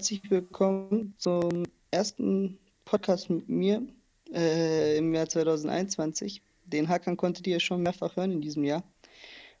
[0.00, 3.86] herzlich willkommen zum ersten Podcast mit mir
[4.32, 6.40] äh, im Jahr 2021.
[6.64, 8.82] Den Hakan konntet ihr schon mehrfach hören in diesem Jahr.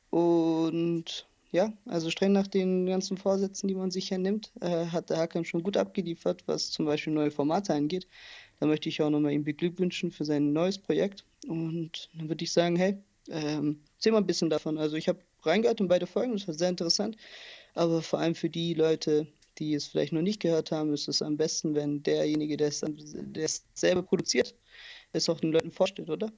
[0.08, 5.10] Und ja, also streng nach den ganzen Vorsätzen, die man sich hier nimmt, äh, hat
[5.10, 8.06] der Hakan schon gut abgeliefert, was zum Beispiel neue Formate angeht.
[8.60, 11.22] Da möchte ich auch nochmal ihm beglückwünschen für sein neues Projekt.
[11.48, 12.96] Und dann würde ich sagen, hey,
[13.28, 14.78] ähm, erzähl mal ein bisschen davon.
[14.78, 17.18] Also ich habe reingehört in beide Folgen, das war sehr interessant.
[17.74, 19.26] Aber vor allem für die Leute,
[19.60, 22.80] die es vielleicht noch nicht gehört haben, ist es am besten, wenn derjenige, der es,
[22.82, 24.54] der es selber produziert,
[25.12, 26.32] es auch den Leuten vorstellt, oder?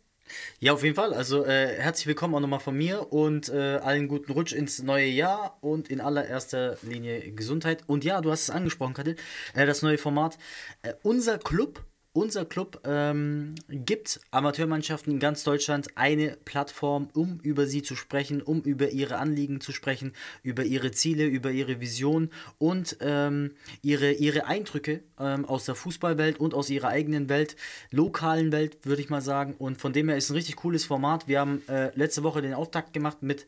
[0.61, 1.13] Ja, auf jeden Fall.
[1.15, 5.07] Also äh, herzlich willkommen auch nochmal von mir und äh, allen guten Rutsch ins neue
[5.07, 7.83] Jahr und in allererster Linie Gesundheit.
[7.87, 9.17] Und ja, du hast es angesprochen, Kadil,
[9.55, 10.39] äh, das neue Format.
[10.83, 11.85] Äh, unser Club
[12.15, 18.43] unser Club ähm, gibt Amateurmannschaften in ganz Deutschland eine Plattform, um über sie zu sprechen,
[18.43, 24.13] um über ihre Anliegen zu sprechen, über ihre Ziele, über ihre Vision und ähm, ihre,
[24.13, 27.57] ihre Eindrücke ähm, aus der Fußballwelt und aus ihrer eigenen Welt,
[27.91, 29.55] lokalen Welt, würde ich mal sagen.
[29.59, 31.29] Und von dem her ist ein richtig cooles Format.
[31.29, 33.47] Wir haben äh, letzte Woche den Auftakt gemacht mit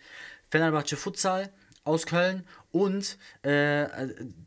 [0.48, 1.50] Fenerbahce Futsal
[1.84, 3.86] aus Köln und äh,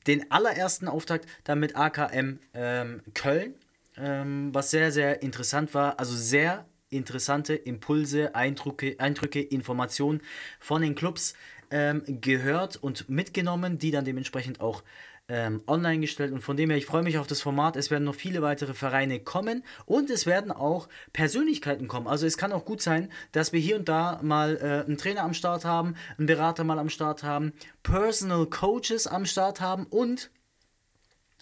[0.08, 3.54] den allerersten Auftakt dann mit AKM ähm, Köln
[3.98, 6.00] ähm, was sehr, sehr interessant war.
[6.00, 10.22] Also sehr interessante Impulse, Eindrücke, Eindrücke Informationen
[10.59, 11.34] von den Clubs
[11.70, 14.84] ähm, gehört und mitgenommen, die dann dementsprechend auch
[15.30, 16.31] ähm, online gestellt.
[16.31, 17.76] Und von dem her, ich freue mich auf das Format.
[17.76, 22.08] Es werden noch viele weitere Vereine kommen und es werden auch Persönlichkeiten kommen.
[22.08, 25.23] Also es kann auch gut sein, dass wir hier und da mal äh, einen Trainer
[25.23, 30.32] am Start haben, einen Berater mal am Start haben, Personal Coaches am Start haben und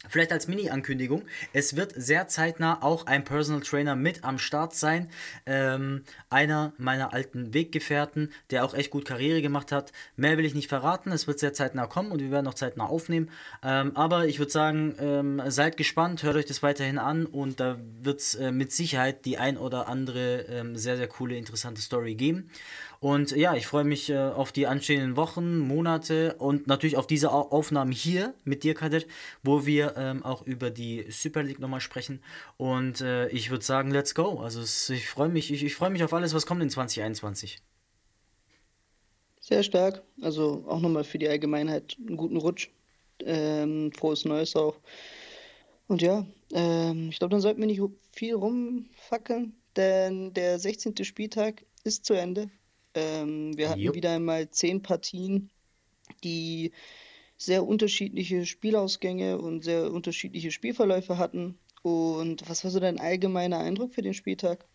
[0.09, 5.09] Vielleicht als Mini-Ankündigung, es wird sehr zeitnah auch ein Personal Trainer mit am Start sein.
[5.46, 9.91] Ähm, einer meiner alten Weggefährten, der auch echt gut Karriere gemacht hat.
[10.16, 12.85] Mehr will ich nicht verraten, es wird sehr zeitnah kommen und wir werden auch zeitnah
[12.85, 13.29] aufnehmen.
[13.63, 17.78] Ähm, aber ich würde sagen, ähm, seid gespannt, hört euch das weiterhin an und da
[18.02, 22.16] wird es äh, mit Sicherheit die ein oder andere ähm, sehr, sehr coole, interessante Story
[22.16, 22.50] geben.
[23.05, 27.31] Und ja, ich freue mich äh, auf die anstehenden Wochen, Monate und natürlich auf diese
[27.31, 29.05] Aufnahmen hier mit dir, Kadet,
[29.43, 32.23] wo wir ähm, auch über die Super League nochmal sprechen.
[32.57, 34.39] Und äh, ich würde sagen, let's go.
[34.39, 37.59] Also es, ich freue mich, ich, ich freue mich auf alles, was kommt in 2021.
[39.39, 40.01] Sehr stark.
[40.23, 42.72] Also auch nochmal für die Allgemeinheit einen guten Rutsch.
[43.19, 44.77] Ähm, frohes Neues auch.
[45.85, 47.83] Und ja, ähm, ich glaube, dann sollten wir nicht
[48.13, 51.03] viel rumfackeln, denn der 16.
[51.03, 52.49] Spieltag ist zu Ende.
[52.95, 53.95] Ähm, wir hatten Jupp.
[53.95, 55.50] wieder einmal zehn Partien,
[56.23, 56.72] die
[57.38, 61.59] sehr unterschiedliche Spielausgänge und sehr unterschiedliche Spielverläufe hatten.
[61.81, 64.66] Und was war so dein allgemeiner Eindruck für den Spieltag?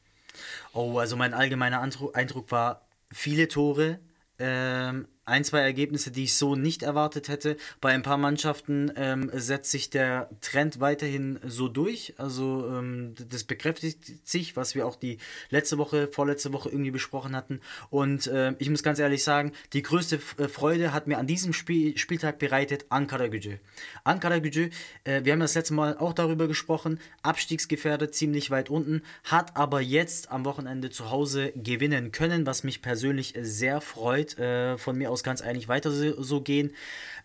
[0.73, 3.99] Oh, also mein allgemeiner Eindruck war viele Tore,
[4.39, 7.57] ähm, ein, zwei Ergebnisse, die ich so nicht erwartet hätte.
[7.81, 12.15] Bei ein paar Mannschaften ähm, setzt sich der Trend weiterhin so durch.
[12.19, 15.19] Also ähm, das bekräftigt sich, was wir auch die
[15.51, 17.61] letzte Woche, vorletzte Woche irgendwie besprochen hatten.
[17.91, 21.53] Und äh, ich muss ganz ehrlich sagen, die größte äh, Freude hat mir an diesem
[21.53, 23.59] Spiel, Spieltag bereitet Ankara Gücü.
[24.05, 24.71] Ankara Gücü,
[25.05, 29.81] äh, wir haben das letzte Mal auch darüber gesprochen, abstiegsgefährdet, ziemlich weit unten, hat aber
[29.81, 34.37] jetzt am Wochenende zu Hause gewinnen können, was mich persönlich sehr freut.
[34.39, 36.73] Äh, von mir aus aus ganz eigentlich weiter so, so gehen.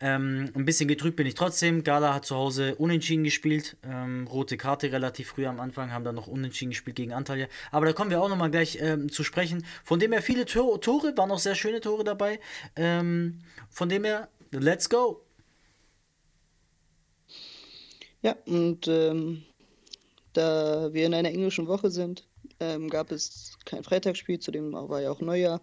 [0.01, 1.83] Ähm, ein bisschen getrübt bin ich trotzdem.
[1.83, 3.77] Gala hat zu Hause unentschieden gespielt.
[3.83, 7.47] Ähm, rote Karte relativ früh am Anfang, haben dann noch unentschieden gespielt gegen Antalya.
[7.71, 9.65] Aber da kommen wir auch nochmal gleich ähm, zu sprechen.
[9.83, 12.39] Von dem her viele Tore, Tore, waren auch sehr schöne Tore dabei.
[12.75, 13.39] Ähm,
[13.69, 15.21] von dem her, let's go!
[18.21, 19.43] Ja, und ähm,
[20.33, 22.27] da wir in einer englischen Woche sind,
[22.59, 25.61] ähm, gab es kein Freitagsspiel, zudem war ja auch Neujahr.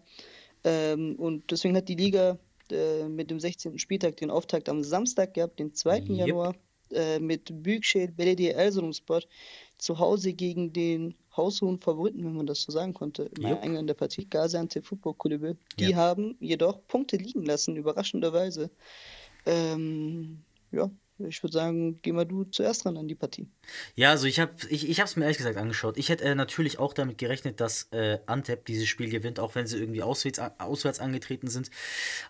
[0.64, 2.38] Ähm, und deswegen hat die Liga
[2.70, 3.78] äh, mit dem 16.
[3.78, 5.98] Spieltag den Auftakt am Samstag gehabt, den 2.
[5.98, 6.08] Yep.
[6.08, 6.54] Januar,
[6.92, 9.22] äh, mit Büyükşehir Belediye Erzurumspor
[9.78, 13.62] zu Hause gegen den haushohen Favoriten, wenn man das so sagen konnte, im yep.
[13.62, 15.56] Eingang der Partie, Gaziantep Football Kulübe.
[15.78, 15.94] Die yep.
[15.94, 18.70] haben jedoch Punkte liegen lassen, überraschenderweise.
[19.46, 23.48] Ähm, ja, ich würde sagen, geh mal du zuerst ran an die Partie.
[23.94, 25.96] Ja, also ich habe ich, ich es mir ehrlich gesagt angeschaut.
[25.96, 29.66] Ich hätte äh, natürlich auch damit gerechnet, dass äh, Antep dieses Spiel gewinnt, auch wenn
[29.66, 31.70] sie irgendwie auswärts, auswärts angetreten sind.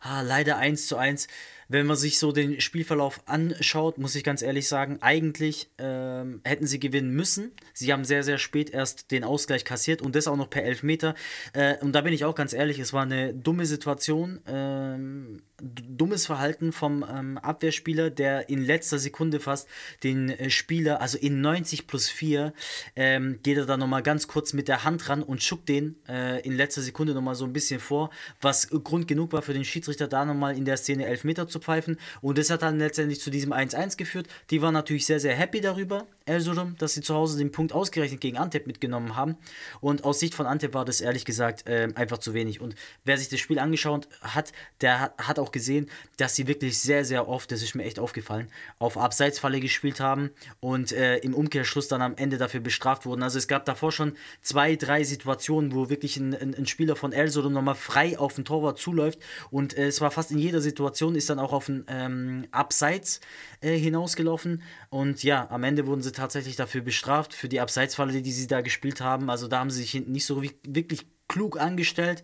[0.00, 1.28] Ah, leider 1 zu 1
[1.68, 6.66] wenn man sich so den Spielverlauf anschaut, muss ich ganz ehrlich sagen, eigentlich ähm, hätten
[6.66, 7.52] sie gewinnen müssen.
[7.72, 11.14] Sie haben sehr, sehr spät erst den Ausgleich kassiert und das auch noch per Elfmeter.
[11.52, 16.26] Äh, und da bin ich auch ganz ehrlich, es war eine dumme Situation, ähm, dummes
[16.26, 19.68] Verhalten vom ähm, Abwehrspieler, der in letzter Sekunde fast
[20.02, 22.52] den äh, Spieler, also in 90 plus 4,
[22.96, 26.40] ähm, geht er da nochmal ganz kurz mit der Hand ran und schuckt den äh,
[26.40, 28.10] in letzter Sekunde nochmal so ein bisschen vor,
[28.40, 31.98] was Grund genug war für den Schiedsrichter da nochmal in der Szene Elfmeter zu pfeifen.
[32.20, 34.28] Und das hat dann letztendlich zu diesem 1-1 geführt.
[34.50, 38.20] Die waren natürlich sehr, sehr happy darüber, Erzurum, dass sie zu Hause den Punkt ausgerechnet
[38.20, 39.36] gegen Antep mitgenommen haben.
[39.80, 42.60] Und aus Sicht von Antep war das ehrlich gesagt äh, einfach zu wenig.
[42.60, 42.74] Und
[43.04, 47.04] wer sich das Spiel angeschaut hat, der hat, hat auch gesehen, dass sie wirklich sehr,
[47.04, 48.48] sehr oft, das ist mir echt aufgefallen,
[48.78, 50.30] auf Abseitsfalle gespielt haben
[50.60, 53.22] und äh, im Umkehrschluss dann am Ende dafür bestraft wurden.
[53.22, 57.12] Also es gab davor schon zwei, drei Situationen, wo wirklich ein, ein, ein Spieler von
[57.12, 59.18] Erzurum nochmal frei auf den Torwart zuläuft
[59.50, 63.20] und äh, es war fast in jeder Situation, ist dann auch auf ein ähm, Abseits
[63.60, 64.62] äh, hinausgelaufen.
[64.90, 68.60] Und ja, am Ende wurden sie tatsächlich dafür bestraft, für die Abseitsfalle, die sie da
[68.60, 69.30] gespielt haben.
[69.30, 72.22] Also da haben sie sich hinten nicht so wirklich klug angestellt.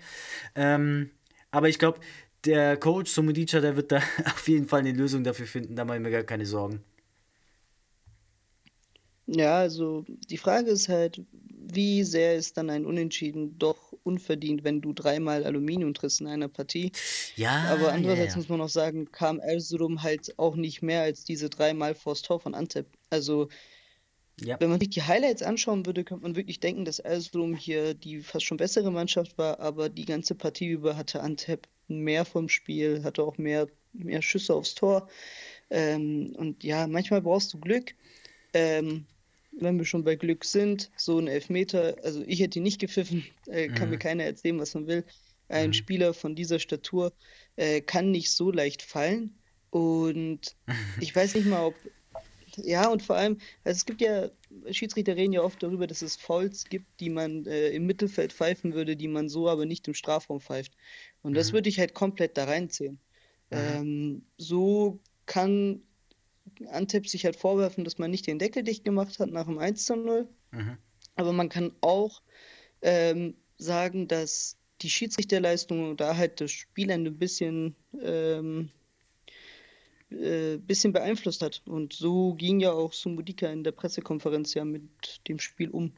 [0.55, 1.11] Ähm,
[1.51, 2.01] aber ich glaube,
[2.45, 5.77] der Coach Somodica, der wird da auf jeden Fall eine Lösung dafür finden.
[5.77, 6.85] Da mache ich mir gar keine Sorgen.
[9.29, 14.81] Ja, also die Frage ist halt, wie sehr ist dann ein Unentschieden doch unverdient, wenn
[14.81, 16.93] du dreimal Aluminium triffst in einer Partie.
[17.37, 17.65] Ja.
[17.71, 18.37] Aber andererseits ja, ja.
[18.39, 22.41] muss man auch sagen, kam Erzurum halt auch nicht mehr als diese dreimal vors Tor
[22.41, 22.87] von Antep.
[23.11, 23.49] Also
[24.41, 24.57] ja.
[24.61, 28.21] Wenn man sich die Highlights anschauen würde, könnte man wirklich denken, dass Erzurum hier die
[28.21, 33.03] fast schon bessere Mannschaft war, aber die ganze Partie über hatte Antep mehr vom Spiel,
[33.03, 35.09] hatte auch mehr, mehr Schüsse aufs Tor.
[35.71, 37.95] Ähm, und ja, manchmal brauchst du Glück.
[38.55, 39.07] Ähm,
[39.61, 43.25] wenn wir schon bei Glück sind, so ein Elfmeter, also ich hätte ihn nicht gepfiffen,
[43.47, 43.91] äh, kann mhm.
[43.91, 45.05] mir keiner erzählen, was man will.
[45.49, 45.75] Ein mhm.
[45.75, 47.13] Spieler von dieser Statur
[47.57, 49.39] äh, kann nicht so leicht fallen.
[49.71, 50.57] Und
[51.01, 51.75] ich weiß nicht mal, ob.
[52.57, 54.31] Ja, und vor allem, also es gibt ja,
[54.71, 58.75] Schiedsrichter reden ja oft darüber, dass es Fouls gibt, die man äh, im Mittelfeld pfeifen
[58.75, 60.73] würde, die man so aber nicht im Strafraum pfeift.
[61.23, 61.37] Und mhm.
[61.37, 62.99] das würde ich halt komplett da reinzählen.
[63.51, 63.57] Mhm.
[63.57, 65.83] Ähm, so kann
[66.71, 69.85] Antep sich halt vorwerfen, dass man nicht den Deckel dicht gemacht hat nach dem 1
[69.85, 70.29] zu 0.
[70.53, 70.79] Mhm.
[71.17, 72.23] Aber man kann auch
[72.83, 78.71] ähm, sagen, dass die Schiedsrichterleistung da halt das Spielende ein bisschen, ähm,
[80.11, 81.63] äh, bisschen beeinflusst hat.
[81.67, 84.83] Und so ging ja auch Sumudika in der Pressekonferenz ja mit
[85.27, 85.93] dem Spiel um.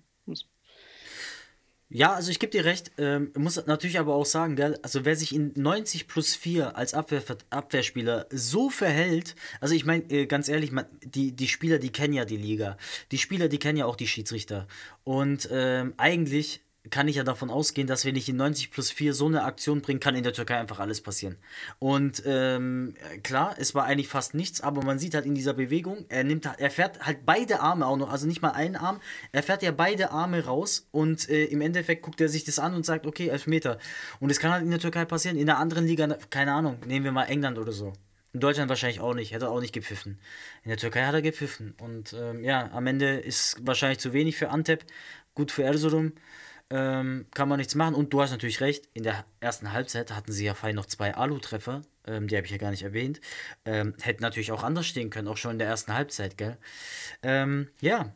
[1.93, 5.17] Ja, also ich gebe dir recht, ähm, muss natürlich aber auch sagen, gell, also wer
[5.17, 7.21] sich in 90 plus 4 als Abwehr,
[7.51, 12.15] Abwehrspieler so verhält, also ich meine, äh, ganz ehrlich, man, die, die Spieler, die kennen
[12.15, 12.77] ja die Liga.
[13.11, 14.69] Die Spieler, die kennen ja auch die Schiedsrichter.
[15.03, 19.13] Und ähm, eigentlich kann ich ja davon ausgehen, dass wenn ich in 90 plus 4
[19.13, 21.37] so eine Aktion bringen kann, in der Türkei einfach alles passieren.
[21.79, 26.07] Und ähm, klar, es war eigentlich fast nichts, aber man sieht halt in dieser Bewegung,
[26.09, 29.01] er nimmt er fährt halt beide Arme auch noch, also nicht mal einen Arm,
[29.33, 32.75] er fährt ja beide Arme raus und äh, im Endeffekt guckt er sich das an
[32.75, 33.79] und sagt, okay, elf Meter.
[34.19, 37.05] Und es kann halt in der Türkei passieren, in der anderen Liga, keine Ahnung, nehmen
[37.05, 37.93] wir mal England oder so.
[38.33, 40.19] In Deutschland wahrscheinlich auch nicht, hätte er auch nicht gepfiffen.
[40.63, 41.75] In der Türkei hat er gepfiffen.
[41.81, 44.85] Und ähm, ja, am Ende ist wahrscheinlich zu wenig für Antep,
[45.35, 46.13] gut für Erzurum
[46.71, 47.95] ähm, kann man nichts machen.
[47.95, 51.15] Und du hast natürlich recht, in der ersten Halbzeit hatten sie ja fein noch zwei
[51.15, 53.21] Alu-Treffer, ähm, die habe ich ja gar nicht erwähnt.
[53.65, 56.57] Ähm, hätten natürlich auch anders stehen können, auch schon in der ersten Halbzeit, gell?
[57.23, 58.13] Ähm, ja,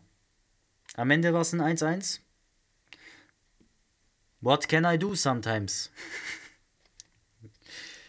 [0.97, 2.21] am Ende war es ein 1-1.
[4.41, 5.91] What can I do sometimes?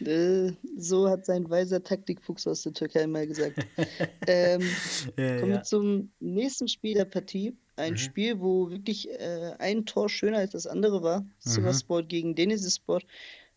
[0.04, 3.66] Äh, so hat sein weiser Taktikfuchs aus der Türkei mal gesagt.
[4.26, 4.60] ähm,
[5.16, 5.62] ja, kommen wir ja.
[5.62, 7.56] zum nächsten Spiel der Partie.
[7.76, 7.98] Ein mhm.
[7.98, 11.20] Spiel, wo wirklich äh, ein Tor schöner als das andere war.
[11.20, 11.30] Mhm.
[11.38, 13.00] Sivasspor gegen Denizlispor.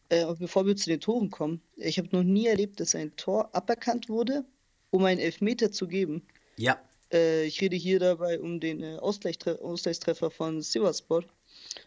[0.09, 3.53] Äh, bevor wir zu den Toren kommen, ich habe noch nie erlebt, dass ein Tor
[3.53, 4.43] aberkannt wurde,
[4.89, 6.23] um einen Elfmeter zu geben.
[6.57, 6.81] Ja.
[7.13, 11.23] Äh, ich rede hier dabei um den äh, Ausgleichstre Ausgleichstreffer von Sivasspor,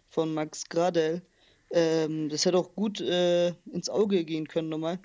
[0.09, 1.23] von Max Gradel.
[1.71, 4.99] Ähm, das hätte auch gut äh, ins Auge gehen können nochmal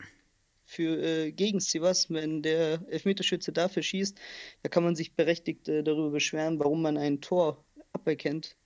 [0.67, 4.19] für äh, gegen Sivas, wenn der Elfmeterschütze dafür schießt,
[4.63, 8.57] da kann man sich berechtigt äh, darüber beschweren, warum man ein Tor aberkennt,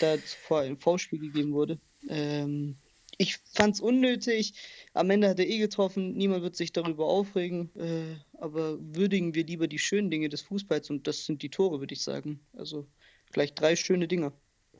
[0.00, 1.78] da zuvor ein V-Spiel gegeben wurde.
[2.08, 2.76] Ähm,
[3.18, 4.54] ich fand es unnötig.
[4.94, 6.14] Am Ende hat er eh getroffen.
[6.14, 7.70] Niemand wird sich darüber aufregen.
[7.76, 11.80] Äh, aber würdigen wir lieber die schönen Dinge des Fußballs und das sind die Tore,
[11.80, 12.40] würde ich sagen.
[12.54, 12.86] Also
[13.30, 14.32] vielleicht drei schöne Dinge.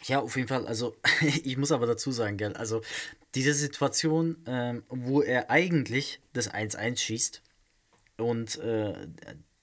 [0.05, 0.67] Ja, auf jeden Fall.
[0.67, 0.95] Also,
[1.45, 2.83] ich muss aber dazu sagen, gell, also
[3.37, 7.43] diese Situation, ähm, wo er eigentlich das 1-1 schießt
[8.17, 8.95] und äh,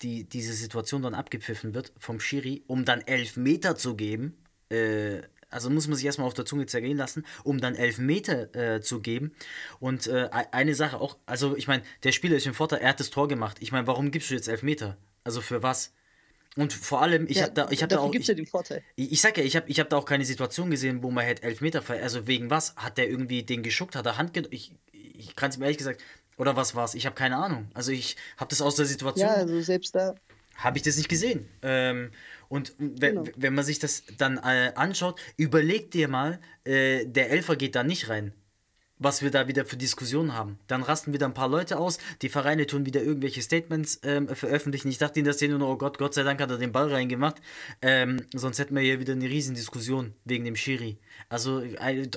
[0.04, 4.38] die, diese Situation dann abgepfiffen wird vom Schiri, um dann elf Meter zu geben,
[4.70, 8.56] äh, also muss man sich erstmal auf der Zunge zergehen lassen, um dann elf Meter
[8.56, 9.34] äh, zu geben.
[9.80, 13.00] Und äh, eine Sache auch, also ich meine, der Spieler ist im Vorteil, er hat
[13.00, 13.58] das Tor gemacht.
[13.60, 14.98] Ich meine, warum gibst du jetzt elf Meter?
[15.24, 15.94] Also für was?
[16.56, 18.12] Und vor allem, ich ja, habe da, ich habe da auch.
[18.12, 18.84] Gibt's ja den Vorteil.
[18.96, 21.26] Ich, ich sag ja, ich habe ich hab da auch keine Situation gesehen, wo man
[21.26, 22.02] hätte Elfmeter ver.
[22.02, 22.76] Also wegen was?
[22.76, 23.96] Hat der irgendwie den geschuckt?
[23.96, 26.02] Hat er Hand Ich, ich kann es mir ehrlich gesagt.
[26.38, 26.96] Oder was war's?
[26.96, 27.68] Ich habe keine Ahnung.
[27.74, 29.28] Also ich habe das aus der Situation.
[29.28, 30.16] Ja, also selbst da.
[30.56, 31.48] Habe ich das nicht gesehen.
[31.62, 32.12] Ähm,
[32.48, 33.24] und genau.
[33.36, 37.84] wenn man sich das dann äh, anschaut, überleg dir mal, äh, der Elfer geht da
[37.84, 38.34] nicht rein.
[39.04, 40.58] Was wir da wieder für Diskussionen haben.
[40.68, 44.90] Dann rasten wieder ein paar Leute aus, die Vereine tun wieder irgendwelche Statements ähm, veröffentlichen.
[44.90, 46.92] Ich dachte in der Szene nur, oh Gott, Gott sei Dank hat er den Ball
[46.92, 47.38] reingemacht.
[47.82, 50.98] Ähm, sonst hätten wir hier wieder eine riesen Diskussion wegen dem Schiri.
[51.30, 51.64] Also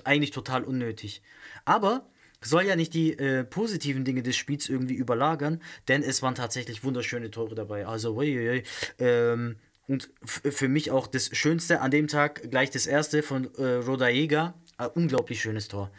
[0.05, 1.23] eigentlich total unnötig.
[1.65, 2.07] Aber
[2.43, 6.85] soll ja nicht die äh, positiven Dinge des Spiels irgendwie überlagern, denn es waren tatsächlich
[6.85, 7.87] wunderschöne Tore dabei.
[7.87, 8.63] Also, ui, ui,
[8.99, 9.57] ähm,
[9.89, 14.09] und für mich auch das Schönste an dem Tag gleich das erste von äh, Roda
[14.09, 14.55] Jäger.
[14.79, 15.91] Äh, unglaublich schönes Tor.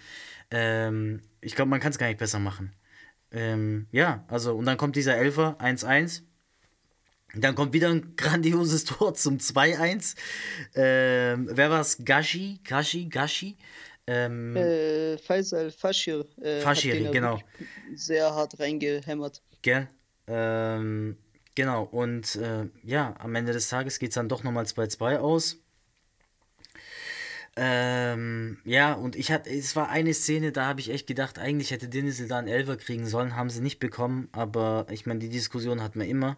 [0.52, 2.74] Ähm, ich glaube, man kann es gar nicht besser machen.
[3.32, 6.22] Ähm, ja, also, und dann kommt dieser Elfer 1-1.
[7.36, 10.16] Dann kommt wieder ein grandioses Tor zum 2-1.
[10.76, 12.04] Ähm, wer war es?
[12.04, 12.60] Gashi?
[12.64, 13.06] Gashi?
[13.10, 13.58] Gashi?
[14.08, 16.26] Ähm, äh, Faisal Fashir.
[16.42, 17.40] Äh, Fashiri, genau.
[17.94, 19.42] Sehr hart reingehämmert.
[19.62, 19.90] Gell?
[20.28, 21.18] Ähm,
[21.56, 25.58] genau, und äh, ja, am Ende des Tages geht es dann doch nochmal 2-2 aus.
[27.60, 31.72] Ähm, ja, und ich hatte, es war eine Szene, da habe ich echt gedacht, eigentlich
[31.72, 35.30] hätte Denisel da einen Elfer kriegen sollen, haben sie nicht bekommen, aber ich meine, die
[35.30, 36.38] Diskussion hat man immer.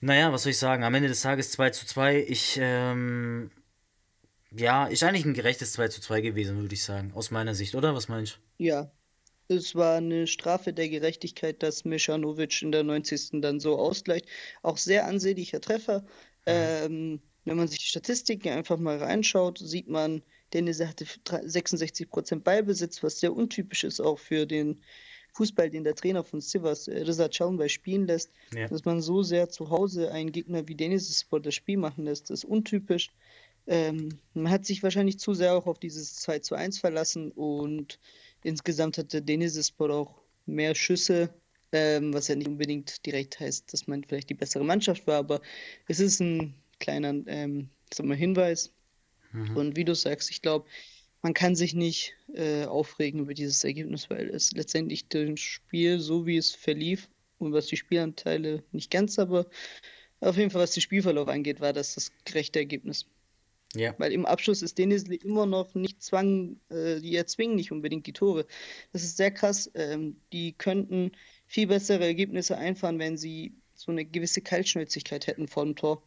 [0.00, 0.84] Naja, was soll ich sagen?
[0.84, 2.26] Am Ende des Tages 2 zu 2.
[2.28, 3.50] Ich, ähm,
[4.50, 7.74] ja, ist eigentlich ein gerechtes 2 zu 2 gewesen, würde ich sagen, aus meiner Sicht,
[7.74, 7.94] oder?
[7.94, 8.64] Was meinst du?
[8.64, 8.92] Ja,
[9.48, 13.40] es war eine Strafe der Gerechtigkeit, dass Mischanovic in der 90.
[13.40, 14.26] dann so ausgleicht.
[14.62, 16.00] Auch sehr ansehnlicher Treffer.
[16.00, 16.04] Mhm.
[16.46, 20.22] Ähm, wenn man sich die Statistiken einfach mal reinschaut, sieht man,
[20.52, 24.80] Dennis hatte 66% Ballbesitz, was sehr untypisch ist auch für den
[25.32, 28.30] Fußball, den der Trainer von Sivas, äh, Reza Çaunbay, spielen lässt.
[28.54, 28.68] Ja.
[28.68, 32.30] Dass man so sehr zu Hause einen Gegner wie Dennis vor das Spiel machen lässt,
[32.30, 33.10] ist untypisch.
[33.66, 37.98] Ähm, man hat sich wahrscheinlich zu sehr auch auf dieses 2 zu 1 verlassen und
[38.42, 41.30] insgesamt hatte Denizlispor auch mehr Schüsse,
[41.72, 45.40] ähm, was ja nicht unbedingt direkt heißt, dass man vielleicht die bessere Mannschaft war, aber
[45.88, 46.54] es ist ein
[46.84, 48.72] kleiner ähm, Hinweis.
[49.32, 49.56] Mhm.
[49.56, 50.66] Und wie du sagst, ich glaube,
[51.22, 56.26] man kann sich nicht äh, aufregen über dieses Ergebnis, weil es letztendlich das Spiel, so
[56.26, 59.46] wie es verlief, und was die Spielanteile nicht ganz, aber
[60.20, 63.06] auf jeden Fall, was den Spielverlauf angeht, war das das gerechte Ergebnis.
[63.74, 63.94] Ja.
[63.98, 68.12] Weil im Abschluss ist Denizli immer noch nicht zwang, äh, die erzwingen nicht unbedingt die
[68.12, 68.46] Tore.
[68.92, 69.70] Das ist sehr krass.
[69.74, 71.10] Ähm, die könnten
[71.46, 76.02] viel bessere Ergebnisse einfahren, wenn sie so eine gewisse Kaltschnäuzigkeit hätten vor dem Tor.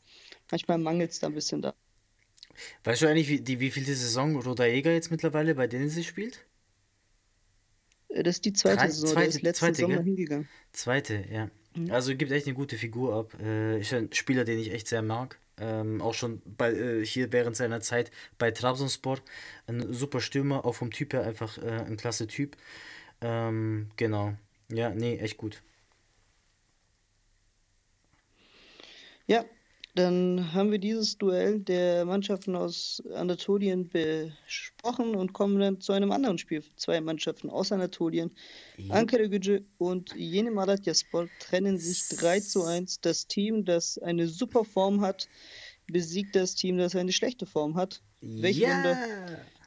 [0.51, 1.73] Manchmal mangelt es da ein bisschen da.
[2.83, 6.03] Weißt du eigentlich, wie, die, wie vielte Saison Roda Jäger jetzt mittlerweile bei denen sie
[6.03, 6.45] spielt?
[8.09, 10.03] Äh, das ist die zweite Drei, Saison, zweite, der ist letzten zweite, Sommer gell?
[10.03, 10.49] hingegangen.
[10.71, 11.49] Zweite, ja.
[11.75, 11.91] Mhm.
[11.91, 13.33] Also gibt echt eine gute Figur ab.
[13.39, 15.37] Äh, ist ein Spieler, den ich echt sehr mag.
[15.59, 19.19] Ähm, auch schon bei, äh, hier während seiner Zeit bei Trabzonspor.
[19.67, 22.57] Ein super Stürmer, auch vom Typ her einfach äh, ein klasse Typ.
[23.21, 24.33] Ähm, genau.
[24.69, 25.61] Ja, nee, echt gut.
[29.25, 29.45] Ja,
[29.97, 36.11] dann haben wir dieses Duell der Mannschaften aus Anatolien besprochen und kommen dann zu einem
[36.11, 36.63] anderen Spiel.
[36.75, 38.31] Zwei Mannschaften aus Anatolien,
[38.77, 38.93] ja.
[38.93, 43.01] Ankara Gücü und Yeni Malatyaspor, trennen sich 3 zu 1.
[43.01, 45.27] Das Team, das eine super Form hat,
[45.87, 48.01] besiegt das Team, das eine schlechte Form hat.
[48.21, 48.75] Welche ja.
[48.75, 48.97] Wunder.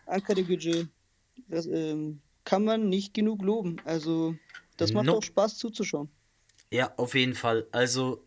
[0.06, 0.87] Ankara Gücü,
[1.49, 3.76] das ähm, kann man nicht genug loben.
[3.84, 4.34] Also,
[4.76, 5.16] das macht no.
[5.16, 6.08] auch Spaß zuzuschauen.
[6.72, 7.66] Ja, auf jeden Fall.
[7.72, 8.25] Also,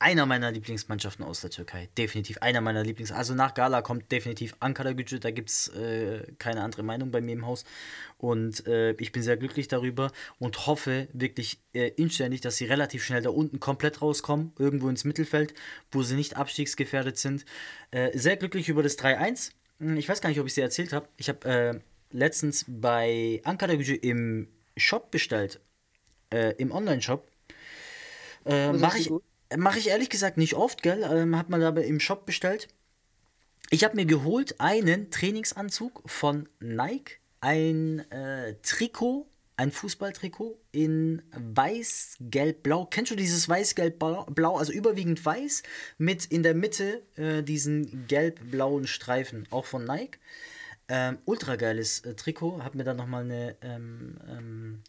[0.00, 1.90] einer meiner Lieblingsmannschaften aus der Türkei.
[1.98, 3.12] Definitiv einer meiner Lieblings.
[3.12, 5.20] Also nach Gala kommt definitiv Ankara Gücü.
[5.20, 7.64] Da gibt es äh, keine andere Meinung bei mir im Haus.
[8.16, 13.04] Und äh, ich bin sehr glücklich darüber und hoffe wirklich äh, inständig, dass sie relativ
[13.04, 14.52] schnell da unten komplett rauskommen.
[14.58, 15.52] Irgendwo ins Mittelfeld,
[15.92, 17.44] wo sie nicht abstiegsgefährdet sind.
[17.90, 19.52] Äh, sehr glücklich über das 3-1.
[19.80, 21.08] Hm, ich weiß gar nicht, ob ich es dir erzählt habe.
[21.18, 21.80] Ich habe äh,
[22.10, 25.60] letztens bei Ankara Gücü im Shop bestellt.
[26.32, 27.28] Äh, Im Online-Shop.
[28.46, 29.08] Äh, Mache ich.
[29.08, 29.22] Gut?
[29.56, 31.02] Mache ich ehrlich gesagt nicht oft, gell?
[31.02, 32.68] Ähm, hat man aber im Shop bestellt.
[33.70, 42.16] Ich habe mir geholt einen Trainingsanzug von Nike, ein äh, Trikot, ein Fußballtrikot in weiß,
[42.20, 42.86] gelb, blau.
[42.86, 44.56] Kennst du dieses weiß, gelb, blau?
[44.56, 45.62] Also überwiegend weiß
[45.98, 50.18] mit in der Mitte äh, diesen gelb-blauen Streifen, auch von Nike.
[50.88, 52.64] Ähm, ultra geiles äh, Trikot.
[52.64, 54.82] Hab mir dann nochmal eine ähm, ähm,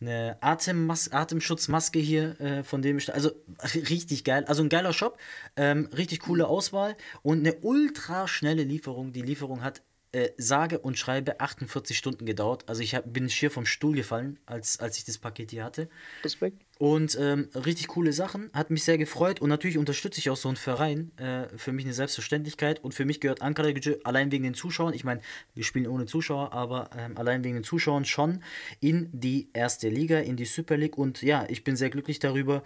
[0.00, 2.98] eine Atemmas Atemschutzmaske hier äh, von dem.
[3.12, 3.30] Also
[3.74, 4.44] richtig geil.
[4.46, 5.18] Also ein geiler Shop,
[5.56, 9.12] ähm, richtig coole Auswahl und eine ultra schnelle Lieferung.
[9.12, 12.68] Die Lieferung hat äh, sage und schreibe 48 Stunden gedauert.
[12.68, 15.88] Also ich hab, bin schier vom Stuhl gefallen, als, als ich das Paket hier hatte.
[16.24, 16.65] Respekt.
[16.78, 20.48] Und ähm, richtig coole Sachen, hat mich sehr gefreut und natürlich unterstütze ich auch so
[20.48, 21.10] einen Verein.
[21.16, 24.92] Äh, für mich eine Selbstverständlichkeit und für mich gehört Ankara Gücü allein wegen den Zuschauern,
[24.92, 25.22] ich meine,
[25.54, 28.42] wir spielen ohne Zuschauer, aber ähm, allein wegen den Zuschauern schon
[28.80, 32.62] in die erste Liga, in die Super League und ja, ich bin sehr glücklich darüber.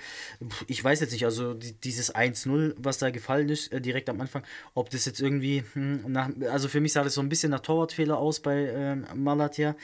[0.66, 4.20] Ich weiß jetzt nicht, also die, dieses 1-0, was da gefallen ist, äh, direkt am
[4.20, 4.42] Anfang,
[4.74, 7.60] ob das jetzt irgendwie, hm, nach, also für mich sah das so ein bisschen nach
[7.60, 9.76] Torwartfehler aus bei ähm, Malatya,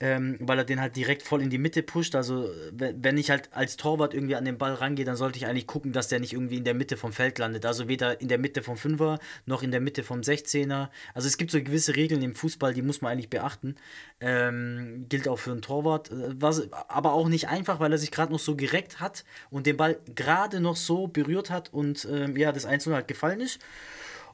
[0.00, 2.14] ähm, weil er den halt direkt voll in die Mitte pusht.
[2.14, 5.66] Also wenn ich halt als Torwart irgendwie an den Ball rangehe, dann sollte ich eigentlich
[5.66, 7.66] gucken, dass der nicht irgendwie in der Mitte vom Feld landet.
[7.66, 10.88] Also weder in der Mitte vom Fünfer noch in der Mitte vom 16er.
[11.14, 13.74] Also es gibt so gewisse Regeln im Fußball, die muss man eigentlich beachten.
[14.20, 16.12] Ähm, gilt auch für einen Torwart.
[16.12, 19.66] Äh, was, aber auch nicht einfach, weil er sich gerade noch so gereckt hat und
[19.66, 23.60] den Ball gerade noch so berührt hat und ähm, ja, das 1-0 halt gefallen ist.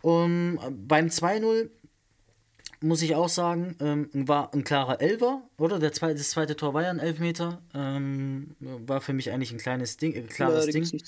[0.02, 0.58] Und
[0.88, 1.70] beim 2-0
[2.82, 5.78] muss ich auch sagen, ähm, war ein klarer Elfer, oder?
[5.78, 7.60] Der zweite, das zweite Tor war ja ein Elfmeter.
[7.74, 11.00] Ähm, war für mich eigentlich ein kleines Ding, äh, klares ja, Ding.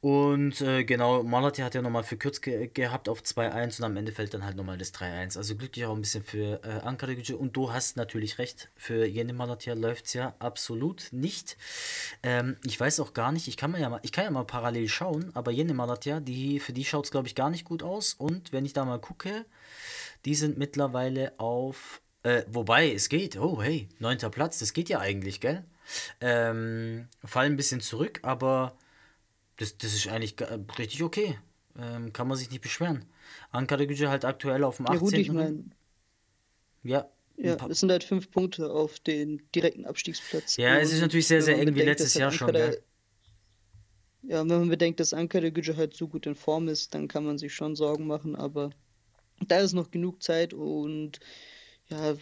[0.00, 4.12] Und äh, genau, Malati hat ja nochmal verkürzt ge gehabt auf 2-1 und am Ende
[4.12, 5.36] fällt dann halt nochmal das 3-1.
[5.36, 7.34] Also glücklich auch ein bisschen für äh, Ankara Gücü.
[7.34, 11.56] Und du hast natürlich recht, für Jene Malatia läuft es ja absolut nicht.
[12.22, 14.88] Ähm, ich weiß auch gar nicht, ich kann, ja mal, ich kann ja mal parallel
[14.88, 18.14] schauen, aber Jene Malatia, die, für die schaut es glaube ich gar nicht gut aus.
[18.14, 19.46] Und wenn ich da mal gucke,
[20.24, 25.00] die sind mittlerweile auf, äh, wobei es geht, oh hey, neunter Platz, das geht ja
[25.00, 25.64] eigentlich, gell?
[26.20, 28.76] Ähm, fallen ein bisschen zurück, aber
[29.58, 30.36] das, das ist eigentlich
[30.78, 31.38] richtig okay.
[31.78, 33.04] Ähm, kann man sich nicht beschweren.
[33.50, 34.94] Ankara Gücü halt aktuell auf dem 18.
[34.94, 35.64] Ja, gut, ich meine.
[36.82, 37.08] Ja.
[37.36, 40.56] Ja, es sind halt fünf Punkte auf den direkten Abstiegsplatz.
[40.56, 42.50] Ja, es ist natürlich sehr, sehr eng wie letztes Jahr schon.
[42.50, 42.82] Gell?
[44.22, 47.24] Ja, wenn man bedenkt, dass Ankara Gücü halt so gut in Form ist, dann kann
[47.24, 48.70] man sich schon Sorgen machen, aber
[49.46, 51.20] da ist noch genug Zeit und
[51.88, 52.16] ja,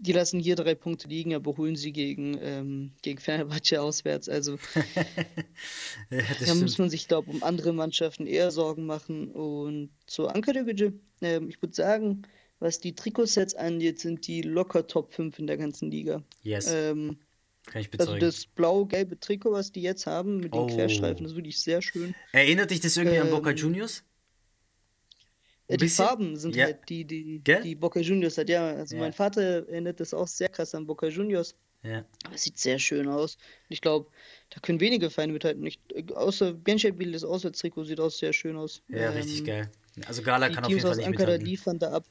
[0.00, 4.28] die lassen hier drei Punkte liegen, aber holen sie gegen, ähm, gegen Fenerbahce auswärts.
[4.28, 4.58] Also
[6.10, 9.30] ja, da muss man sich, glaube ich, um andere Mannschaften eher Sorgen machen.
[9.30, 12.22] Und zu Ankaragücü, ähm, ich würde sagen,
[12.60, 16.22] was die Trikotsets angeht, sind die locker Top 5 in der ganzen Liga.
[16.42, 16.72] Yes.
[16.72, 17.18] Ähm,
[17.66, 18.14] Kann ich bezeugen.
[18.14, 20.66] Also das blau-gelbe Trikot, was die jetzt haben, mit den oh.
[20.66, 22.14] Querstreifen, das ist wirklich sehr schön.
[22.32, 24.02] Erinnert dich das irgendwie an Boca ähm, Juniors?
[25.76, 26.66] Die Farben sind ja.
[26.66, 28.48] halt die, die, die Boca Juniors hat.
[28.48, 29.02] Ja, also ja.
[29.02, 31.54] mein Vater erinnert das auch sehr krass an Boca Juniors.
[31.82, 32.04] Ja.
[32.24, 33.38] Aber es sieht sehr schön aus.
[33.68, 34.10] Ich glaube,
[34.50, 35.62] da können wenige Feinde mithalten.
[35.62, 35.80] Nicht,
[36.14, 38.82] außer Genschelbil, das Auswärtstrikot sieht auch sehr schön aus.
[38.88, 39.70] Ja, ähm, richtig geil.
[40.06, 41.46] Also Gala kann auf jeden Fall nicht Ankara mithalten.
[41.46, 42.04] liefern da ab.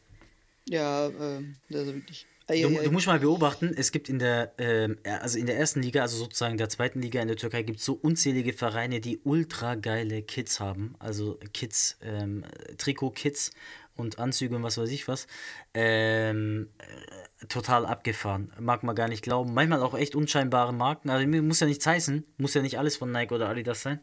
[0.67, 4.97] Ja, ähm, das ist wirklich Du, du, musst mal beobachten, es gibt in der, ähm,
[5.21, 7.85] also in der ersten Liga, also sozusagen der zweiten Liga in der Türkei, gibt es
[7.85, 10.95] so unzählige Vereine, die ultra geile Kits haben.
[10.97, 12.43] Also Kits, ähm,
[12.77, 13.51] Trikot-Kits
[13.95, 15.27] und Anzüge und was weiß ich was.
[15.73, 18.51] Ähm, äh, total abgefahren.
[18.59, 19.53] Mag man gar nicht glauben.
[19.53, 21.09] Manchmal auch echt unscheinbare Marken.
[21.09, 23.99] Also muss ja nichts heißen, muss ja nicht alles von Nike oder Adidas sein.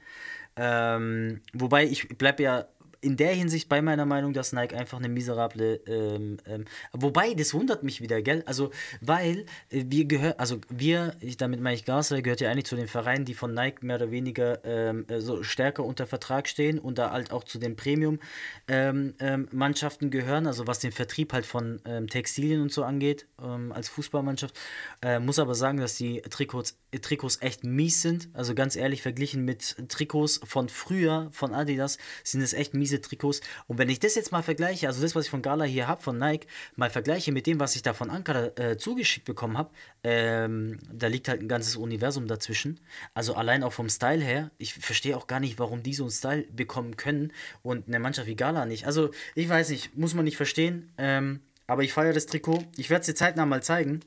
[0.57, 2.67] Ähm, wobei ich bleibe ja
[3.01, 7.55] in der Hinsicht bei meiner Meinung, dass Nike einfach eine miserable, ähm, ähm, wobei, das
[7.55, 8.45] wundert mich wieder, gell?
[8.47, 12.67] Also, weil äh, wir gehören, also wir, ich, damit meine ich Gasler, gehört ja eigentlich
[12.67, 16.49] zu den Vereinen, die von Nike mehr oder weniger ähm, äh, so stärker unter Vertrag
[16.49, 21.33] stehen und da halt auch zu den Premium-Mannschaften ähm, ähm, gehören, also was den Vertrieb
[21.33, 23.27] halt von ähm, Textilien und so angeht,
[23.71, 24.59] als Fußballmannschaft.
[25.03, 28.29] Äh, muss aber sagen, dass die Trikots, Trikots echt mies sind.
[28.33, 33.41] Also ganz ehrlich, verglichen mit Trikots von früher, von Adidas, sind es echt miese Trikots.
[33.67, 36.01] Und wenn ich das jetzt mal vergleiche, also das, was ich von Gala hier habe,
[36.01, 36.47] von Nike,
[36.77, 39.71] mal vergleiche mit dem, was ich da von Ankara äh, zugeschickt bekommen habe,
[40.05, 42.81] ähm, da liegt halt ein ganzes Universum dazwischen.
[43.15, 46.13] Also allein auch vom Style her, ich verstehe auch gar nicht, warum die so einen
[46.13, 48.87] Style bekommen können und eine Mannschaft wie Gala nicht.
[48.87, 50.93] Also ich weiß nicht, muss man nicht verstehen.
[50.99, 52.65] Ähm, aber ich feiere das Trikot.
[52.77, 54.01] Ich werde es dir zeitnah mal zeigen.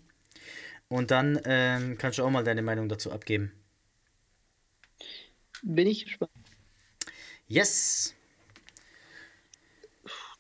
[0.88, 3.52] Und dann ähm, kannst du auch mal deine Meinung dazu abgeben.
[5.62, 6.32] Bin ich gespannt.
[7.48, 8.16] Yes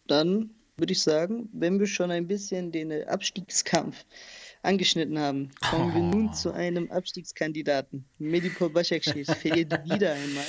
[0.09, 4.05] dann würde ich sagen, wenn wir schon ein bisschen den Abstiegskampf
[4.61, 5.95] angeschnitten haben, kommen oh.
[5.95, 8.05] wir nun zu einem Abstiegskandidaten.
[8.17, 10.45] Medipol Başakşehir verliert wieder einmal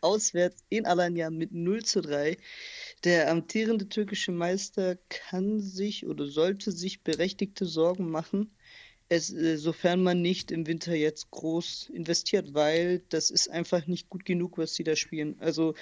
[0.00, 2.36] auswärts in Alanya mit 0 zu 3.
[3.04, 8.50] Der amtierende türkische Meister kann sich oder sollte sich berechtigte Sorgen machen,
[9.08, 14.08] es, äh, sofern man nicht im Winter jetzt groß investiert, weil das ist einfach nicht
[14.08, 15.36] gut genug, was sie da spielen.
[15.38, 15.74] Also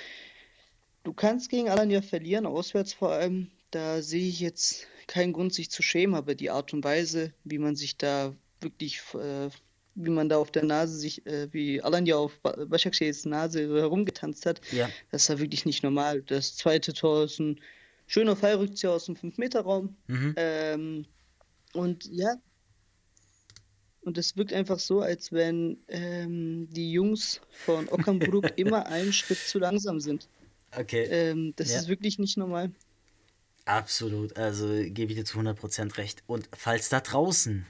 [1.03, 3.51] Du kannst gegen Alanya verlieren, auswärts vor allem.
[3.71, 7.59] Da sehe ich jetzt keinen Grund, sich zu schämen, aber die Art und Weise, wie
[7.59, 9.49] man sich da wirklich, äh,
[9.95, 14.61] wie man da auf der Nase sich, äh, wie Alanya auf Başakşehir's Nase herumgetanzt hat,
[14.73, 14.89] ja.
[15.11, 16.23] das war wirklich nicht normal.
[16.23, 17.61] Das zweite Tor ist ein
[18.07, 19.97] schöner Fallrückzieher aus dem 5-Meter-Raum.
[20.07, 20.35] Mhm.
[20.37, 21.07] Ähm,
[21.73, 22.35] und ja,
[24.03, 29.39] und es wirkt einfach so, als wenn ähm, die Jungs von Ockernbrück immer einen Schritt
[29.39, 30.29] zu langsam sind.
[30.77, 31.05] Okay.
[31.05, 31.79] Ähm, das ja.
[31.79, 32.71] ist wirklich nicht normal.
[33.65, 36.23] Absolut, also gebe ich dir zu 100% recht.
[36.27, 37.67] Und falls da draußen,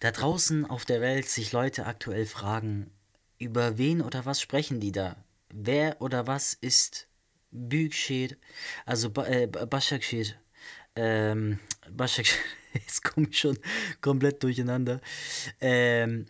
[0.00, 2.90] da draußen auf der Welt sich Leute aktuell fragen,
[3.38, 5.16] über wen oder was sprechen die da?
[5.50, 7.06] Wer oder was ist
[7.50, 8.36] Büyükşehir,
[8.84, 10.34] also ba äh, Başakşehir?
[10.98, 11.58] ähm,
[11.90, 12.26] Başak,
[12.74, 13.58] jetzt komme ich schon
[14.00, 15.00] komplett durcheinander.
[15.60, 16.26] Ähm,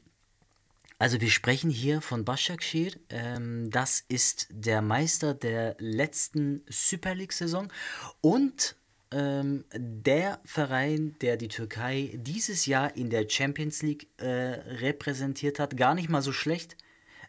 [0.98, 2.98] also wir sprechen hier von Başakşehir.
[3.10, 7.72] Ähm, das ist der Meister der letzten Super League-Saison
[8.20, 8.76] und
[9.10, 15.76] ähm, der Verein, der die Türkei dieses Jahr in der Champions League äh, repräsentiert hat.
[15.76, 16.76] Gar nicht mal so schlecht.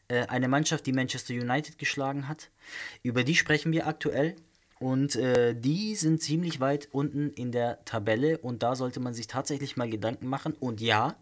[0.08, 2.50] Äh, eine Mannschaft, die Manchester United geschlagen hat.
[3.04, 4.36] Über die sprechen wir aktuell.
[4.80, 9.28] Und äh, die sind ziemlich weit unten in der Tabelle und da sollte man sich
[9.28, 10.54] tatsächlich mal Gedanken machen.
[10.54, 11.18] Und ja,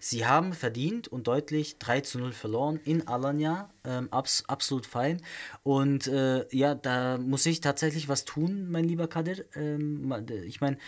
[0.00, 3.70] sie haben verdient und deutlich 3 zu 0 verloren in Alanya.
[3.84, 5.20] Ähm, abs absolut fein.
[5.62, 9.44] Und äh, ja, da muss ich tatsächlich was tun, mein lieber Kadir.
[9.54, 10.12] Ähm,
[10.46, 10.78] ich meine,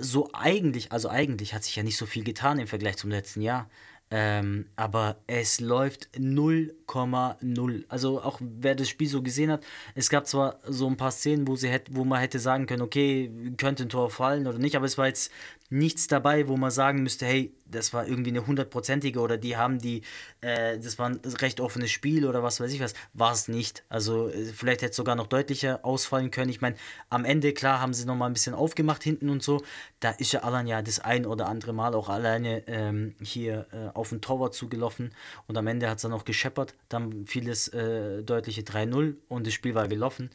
[0.00, 3.40] so eigentlich, also eigentlich hat sich ja nicht so viel getan im Vergleich zum letzten
[3.40, 3.68] Jahr.
[4.08, 7.84] Ähm, aber es läuft 0,0.
[7.88, 9.64] Also auch wer das Spiel so gesehen hat,
[9.96, 12.82] es gab zwar so ein paar Szenen, wo sie hätte, wo man hätte sagen können,
[12.82, 15.32] okay, könnte ein Tor fallen oder nicht, aber es war jetzt
[15.70, 19.78] nichts dabei, wo man sagen müsste, hey, das war irgendwie eine hundertprozentige oder die haben
[19.78, 20.02] die,
[20.40, 23.84] äh, das war ein recht offenes Spiel oder was weiß ich was, war es nicht.
[23.88, 26.50] Also äh, vielleicht hätte es sogar noch deutlicher ausfallen können.
[26.50, 26.76] Ich meine,
[27.08, 29.62] am Ende, klar, haben sie nochmal ein bisschen aufgemacht hinten und so.
[30.00, 33.96] Da ist ja Alan ja das ein oder andere Mal auch alleine ähm, hier äh,
[33.96, 35.12] auf den Torwart zugelaufen
[35.46, 36.74] und am Ende hat es dann noch gescheppert.
[36.88, 40.30] Dann fiel es äh, deutliche 3-0 und das Spiel war gelaufen.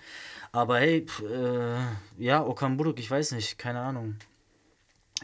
[0.51, 1.77] Aber hey, pff, äh,
[2.17, 4.17] ja, Okan Buruk, ich weiß nicht, keine Ahnung.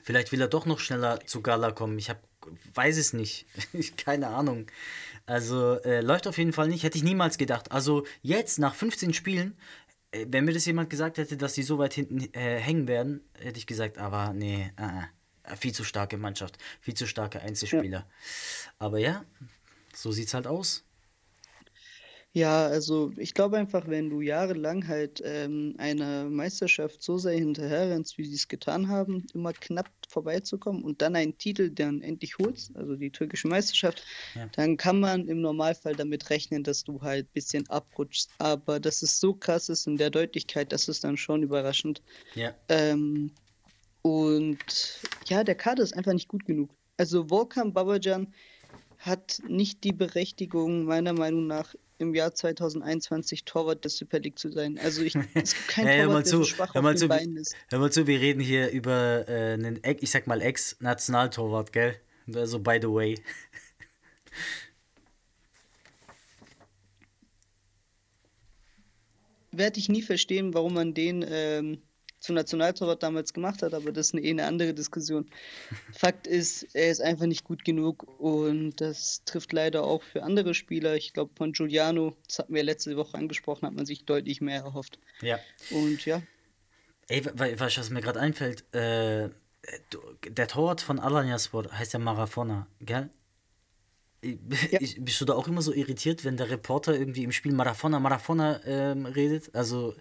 [0.03, 1.97] Vielleicht will er doch noch schneller zu Gala kommen.
[1.97, 2.21] Ich hab,
[2.73, 3.45] weiß es nicht.
[3.97, 4.67] Keine Ahnung.
[5.25, 6.83] Also äh, läuft auf jeden Fall nicht.
[6.83, 7.71] Hätte ich niemals gedacht.
[7.71, 9.57] Also jetzt nach 15 Spielen,
[10.12, 13.21] äh, wenn mir das jemand gesagt hätte, dass die so weit hinten äh, hängen werden,
[13.39, 17.99] hätte ich gesagt, aber nee, äh, viel zu starke Mannschaft, viel zu starke Einzelspieler.
[17.99, 18.07] Ja.
[18.79, 19.25] Aber ja,
[19.93, 20.87] so sieht's halt aus.
[22.38, 28.19] Ja, also ich glaube einfach, wenn du jahrelang halt ähm, einer Meisterschaft so sehr hinterherrennst,
[28.19, 32.76] wie sie es getan haben, immer knapp vorbeizukommen und dann einen Titel dann endlich holst,
[32.76, 34.04] also die türkische Meisterschaft,
[34.36, 34.47] ja.
[34.52, 38.30] dann kann man im Normalfall damit rechnen, dass du halt ein bisschen abrutschst.
[38.38, 42.04] Aber dass es so krass ist in der Deutlichkeit, das ist dann schon überraschend.
[42.36, 42.54] Ja.
[42.69, 43.32] Ähm,
[44.04, 46.69] und ja, der Kader ist einfach nicht gut genug.
[46.97, 48.32] Also Volkan Babajan
[49.00, 54.51] hat nicht die Berechtigung, meiner Meinung nach, im Jahr 2021 Torwart der Super League zu
[54.51, 54.79] sein.
[54.79, 57.38] Also ich, es gibt keinen ja, Torwart, der so schwach hör mal auf zu, Beinen
[57.38, 57.55] ist.
[57.69, 61.95] Hör mal zu, wir reden hier über äh, einen, ich sag mal, Ex-Nationaltorwart, gell?
[62.33, 63.15] Also by the way.
[69.51, 71.81] Werde ich nie verstehen, warum man den ähm,
[72.19, 75.30] zum Nationaltorwart damals gemacht hat, aber das ist eine, eh eine andere Diskussion.
[75.93, 80.53] Fakt ist, er ist einfach nicht gut genug und das trifft leider auch für andere
[80.53, 80.95] Spieler.
[80.95, 84.62] Ich glaube, von Giuliano, das hatten wir letzte Woche angesprochen, hat man sich deutlich mehr
[84.62, 84.99] erhofft.
[85.21, 85.39] Ja.
[85.71, 86.21] Und ja.
[87.08, 88.73] Ey, weißt du, was mir gerade einfällt?
[88.73, 89.30] Äh,
[90.27, 93.10] der Torwart von Alanyaspor heißt ja Marafona, gell?
[94.71, 94.82] Ja.
[94.82, 97.99] Ich, bist du da auch immer so irritiert, wenn der Reporter irgendwie im Spiel Marafona,
[97.99, 99.53] Marafona ähm, redet?
[99.53, 99.93] Also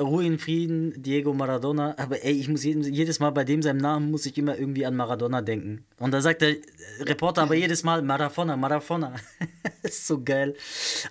[0.00, 1.94] Ruhe in Frieden, Diego Maradona.
[1.98, 4.96] Aber ey, ich muss jedes Mal bei dem seinem Namen muss ich immer irgendwie an
[4.96, 5.84] Maradona denken.
[5.98, 6.56] Und da sagt der
[7.00, 9.14] Reporter aber jedes Mal Marafona, Marafona.
[9.82, 10.54] ist so geil.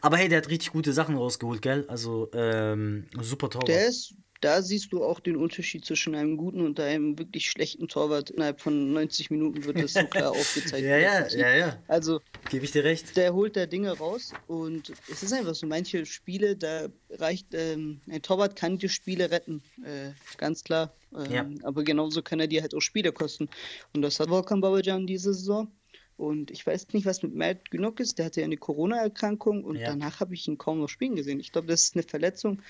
[0.01, 1.85] Aber hey, der hat richtig gute Sachen rausgeholt, gell?
[1.87, 3.67] Also ähm, super Torwart.
[3.67, 7.87] Der ist da siehst du auch den Unterschied zwischen einem guten und einem wirklich schlechten
[7.87, 8.29] Torwart.
[8.29, 10.83] Innerhalb von 90 Minuten wird das so klar aufgezeigt.
[10.85, 11.83] ja, ja, ja, ja.
[11.87, 13.15] Also, gebe ich dir recht.
[13.17, 18.01] Der holt da Dinge raus und es ist einfach so, manche Spiele, da reicht, ähm,
[18.09, 20.93] ein Torwart kann die Spiele retten, äh, ganz klar.
[21.15, 21.49] Ähm, ja.
[21.63, 23.49] Aber genauso kann er dir halt auch Spiele kosten.
[23.93, 25.71] Und das hat Volkan Babajan diese Saison.
[26.17, 28.17] Und ich weiß nicht, was mit Matt genug ist.
[28.17, 29.89] Der hatte ja eine Corona-Erkrankung und ja.
[29.89, 31.39] danach habe ich ihn kaum noch spielen gesehen.
[31.39, 32.61] Ich glaube, das ist eine Verletzung,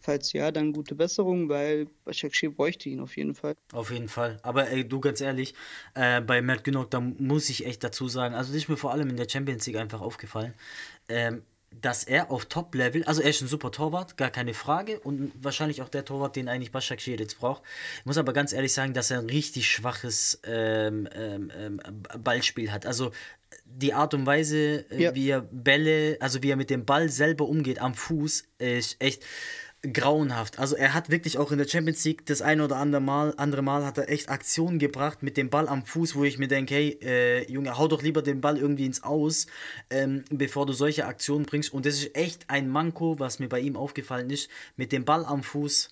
[0.00, 3.56] Falls ja, dann gute Besserung, weil Başakşehir bräuchte ihn auf jeden Fall.
[3.72, 4.38] Auf jeden Fall.
[4.42, 5.54] Aber ey, du ganz ehrlich,
[5.94, 8.92] äh, bei Mert Günok, da muss ich echt dazu sagen, also das ist mir vor
[8.92, 10.54] allem in der Champions League einfach aufgefallen,
[11.08, 15.32] ähm, dass er auf Top-Level, also er ist ein super Torwart, gar keine Frage und
[15.40, 17.62] wahrscheinlich auch der Torwart, den eigentlich Başakşehir jetzt braucht.
[17.98, 21.80] Ich muss aber ganz ehrlich sagen, dass er ein richtig schwaches ähm, ähm, ähm
[22.22, 22.86] Ballspiel hat.
[22.86, 23.12] Also
[23.64, 25.14] die Art und Weise, äh, ja.
[25.14, 29.24] wie er Bälle, also wie er mit dem Ball selber umgeht am Fuß, ist echt
[29.82, 30.58] grauenhaft.
[30.58, 33.62] Also er hat wirklich auch in der Champions League das ein oder andere Mal, andere
[33.62, 36.74] Mal hat er echt Aktionen gebracht mit dem Ball am Fuß, wo ich mir denke,
[36.74, 39.46] hey, äh, Junge, hau doch lieber den Ball irgendwie ins Aus,
[39.90, 41.72] ähm, bevor du solche Aktionen bringst.
[41.72, 44.50] Und das ist echt ein Manko, was mir bei ihm aufgefallen ist.
[44.76, 45.90] Mit dem Ball am Fuß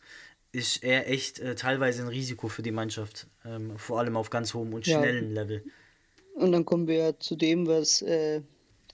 [0.50, 3.28] ist er echt äh, teilweise ein Risiko für die Mannschaft.
[3.44, 5.42] Ähm, vor allem auf ganz hohem und schnellen ja.
[5.42, 5.64] Level.
[6.34, 8.42] Und dann kommen wir ja zu dem, was, äh,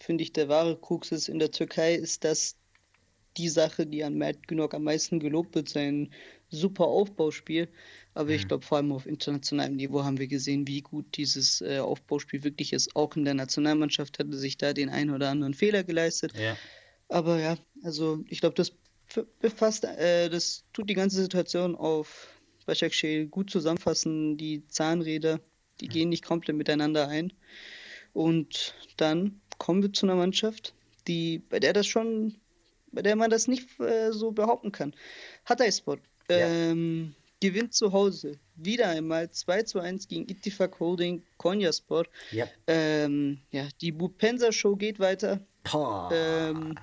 [0.01, 2.57] finde ich, der wahre Krux ist in der Türkei, ist, dass
[3.37, 6.11] die Sache, die an Matt Günok am meisten gelobt wird, sein
[6.51, 7.69] super Aufbauspiel.
[8.15, 8.37] Aber mhm.
[8.37, 12.45] ich glaube, vor allem auf internationalem Niveau haben wir gesehen, wie gut dieses äh, Aufbauspiel
[12.45, 12.95] wirklich ist.
[12.95, 16.33] Auch in der Nationalmannschaft hatte sich da den einen oder anderen Fehler geleistet.
[16.37, 16.57] Ja.
[17.09, 18.73] Aber ja, also ich glaube, das
[19.41, 22.29] befasst, äh, das tut die ganze Situation auf
[22.67, 24.37] Başakşehir gut zusammenfassen.
[24.37, 25.41] Die Zahnräder,
[25.81, 25.93] die mhm.
[25.93, 27.33] gehen nicht komplett miteinander ein.
[28.13, 30.75] Und dann kommen wir zu einer Mannschaft,
[31.07, 32.37] die, bei der das schon,
[32.93, 34.95] bei der man das nicht äh, so behaupten kann.
[35.45, 37.49] Hatayspor ähm, ja.
[37.49, 42.05] gewinnt zu Hause wieder einmal 2 zu 1 gegen Ittifak Holding Konyaspor.
[42.31, 42.47] Ja.
[42.67, 45.41] Ähm, ja, die Bupensa Show geht weiter.
[46.13, 46.79] Ähm,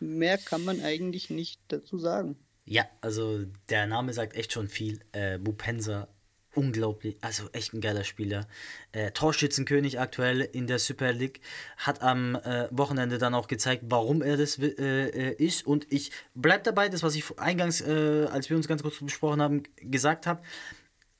[0.00, 2.36] mehr kann man eigentlich nicht dazu sagen.
[2.64, 5.00] Ja, also der Name sagt echt schon viel.
[5.12, 6.08] Äh, Bupensa
[6.54, 8.46] unglaublich, also echt ein geiler Spieler.
[8.92, 11.40] Äh, Torschützenkönig aktuell in der Super League,
[11.76, 15.66] hat am äh, Wochenende dann auch gezeigt, warum er das äh, ist.
[15.66, 19.40] Und ich bleibe dabei, das, was ich eingangs, äh, als wir uns ganz kurz besprochen
[19.40, 20.42] haben, gesagt habe.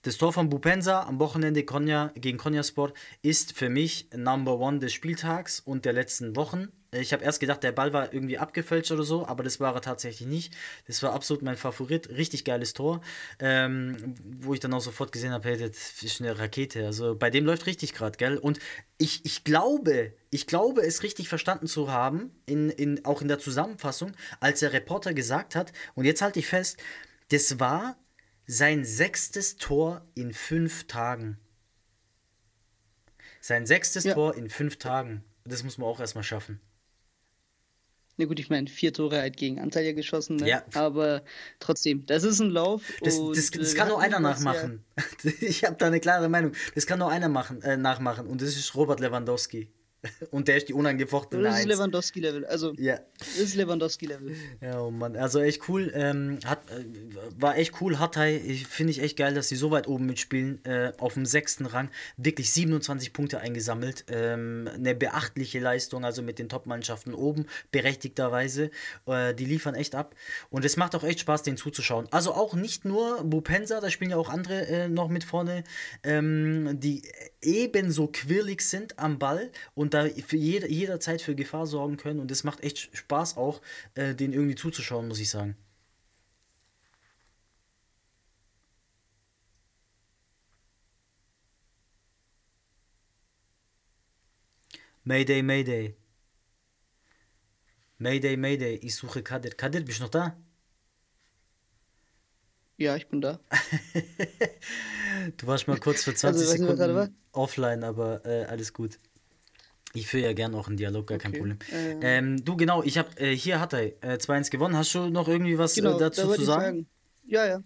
[0.03, 2.93] Das Tor von Bupensa am Wochenende Konya, gegen Konyasport
[3.23, 6.73] ist für mich Number One des Spieltags und der letzten Wochen.
[6.95, 9.81] Ich habe erst gedacht, der Ball war irgendwie abgefälscht oder so, aber das war er
[9.81, 10.55] tatsächlich nicht.
[10.87, 12.11] Das war absolut mein Favorit.
[12.11, 13.01] Richtig geiles Tor,
[13.39, 16.85] ähm, wo ich dann auch sofort gesehen habe, hey, das ist eine Rakete.
[16.85, 18.37] Also bei dem läuft richtig gerade, gell?
[18.37, 18.59] Und
[18.99, 23.39] ich, ich glaube, ich glaube, es richtig verstanden zu haben, in, in, auch in der
[23.39, 26.77] Zusammenfassung, als der Reporter gesagt hat, und jetzt halte ich fest,
[27.31, 27.97] das war
[28.47, 31.39] sein sechstes Tor in fünf Tagen.
[33.41, 34.13] Sein sechstes ja.
[34.13, 35.25] Tor in fünf Tagen.
[35.45, 36.61] Das muss man auch erstmal schaffen.
[38.23, 40.49] Na gut, ich meine, vier Tore halt gegen Antalya geschossen, ne?
[40.49, 40.63] ja.
[40.75, 41.23] aber
[41.59, 42.83] trotzdem, das ist ein Lauf.
[43.03, 44.85] Das, das, das äh, kann nur einer nachmachen.
[44.97, 45.33] Ja.
[45.41, 46.53] Ich habe da eine klare Meinung.
[46.77, 49.69] Das kann nur einer machen, äh, nachmachen und das ist Robert Lewandowski.
[50.31, 52.45] Und der ist die unangefochtene Das ist Lewandowski-Level.
[52.47, 52.99] Also, ja.
[53.19, 54.35] das ist Lewandowski-Level.
[54.61, 55.17] Ja, oh Mann.
[55.17, 55.93] Also, echt cool.
[55.95, 56.85] Ähm, hat, äh,
[57.39, 57.99] war echt cool.
[57.99, 60.65] Hatay, finde ich echt geil, dass sie so weit oben mitspielen.
[60.65, 61.89] Äh, auf dem sechsten Rang.
[62.17, 64.05] Wirklich 27 Punkte eingesammelt.
[64.09, 68.71] Ähm, eine beachtliche Leistung, also mit den Top-Mannschaften oben, berechtigterweise.
[69.07, 70.17] Äh, die liefern echt ab.
[70.51, 72.09] Und es macht auch echt Spaß, denen zuzuschauen.
[72.11, 75.63] Also, auch nicht nur Bupensa, da spielen ja auch andere äh, noch mit vorne,
[76.03, 77.03] ähm, die
[77.41, 82.21] ebenso quirlig sind am Ball und da für jede, jederzeit für Gefahr sorgen können.
[82.21, 83.61] Und es macht echt Spaß auch,
[83.95, 85.57] äh, den irgendwie zuzuschauen, muss ich sagen.
[95.05, 95.97] Mayday, Mayday.
[97.99, 98.77] Mayday, Mayday.
[98.77, 99.53] Ich suche Kadir.
[99.53, 100.37] Kadir, bist du noch da?
[102.77, 103.41] Ja, ich bin da.
[105.37, 108.99] du warst mal kurz für 20 also, Sekunden offline, aber äh, alles gut.
[109.95, 111.23] Ich führe ja gern auch einen Dialog, gar okay.
[111.23, 111.59] kein Problem.
[111.71, 114.77] Ähm, ähm, du, genau, ich habe äh, hier hat er äh, 2-1 gewonnen.
[114.77, 116.63] Hast du noch irgendwie was genau, äh, dazu da zu sagen?
[116.63, 116.87] sagen?
[117.27, 117.63] Ja, ja.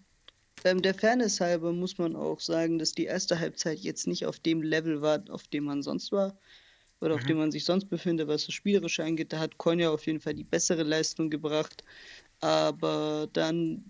[0.64, 4.40] Ähm, der Fairness halber muss man auch sagen, dass die erste Halbzeit jetzt nicht auf
[4.40, 6.36] dem Level war, auf dem man sonst war
[7.00, 7.20] oder mhm.
[7.20, 9.32] auf dem man sich sonst befindet, was das Spielerische angeht.
[9.32, 11.84] Da hat Konya auf jeden Fall die bessere Leistung gebracht.
[12.40, 13.84] Aber dann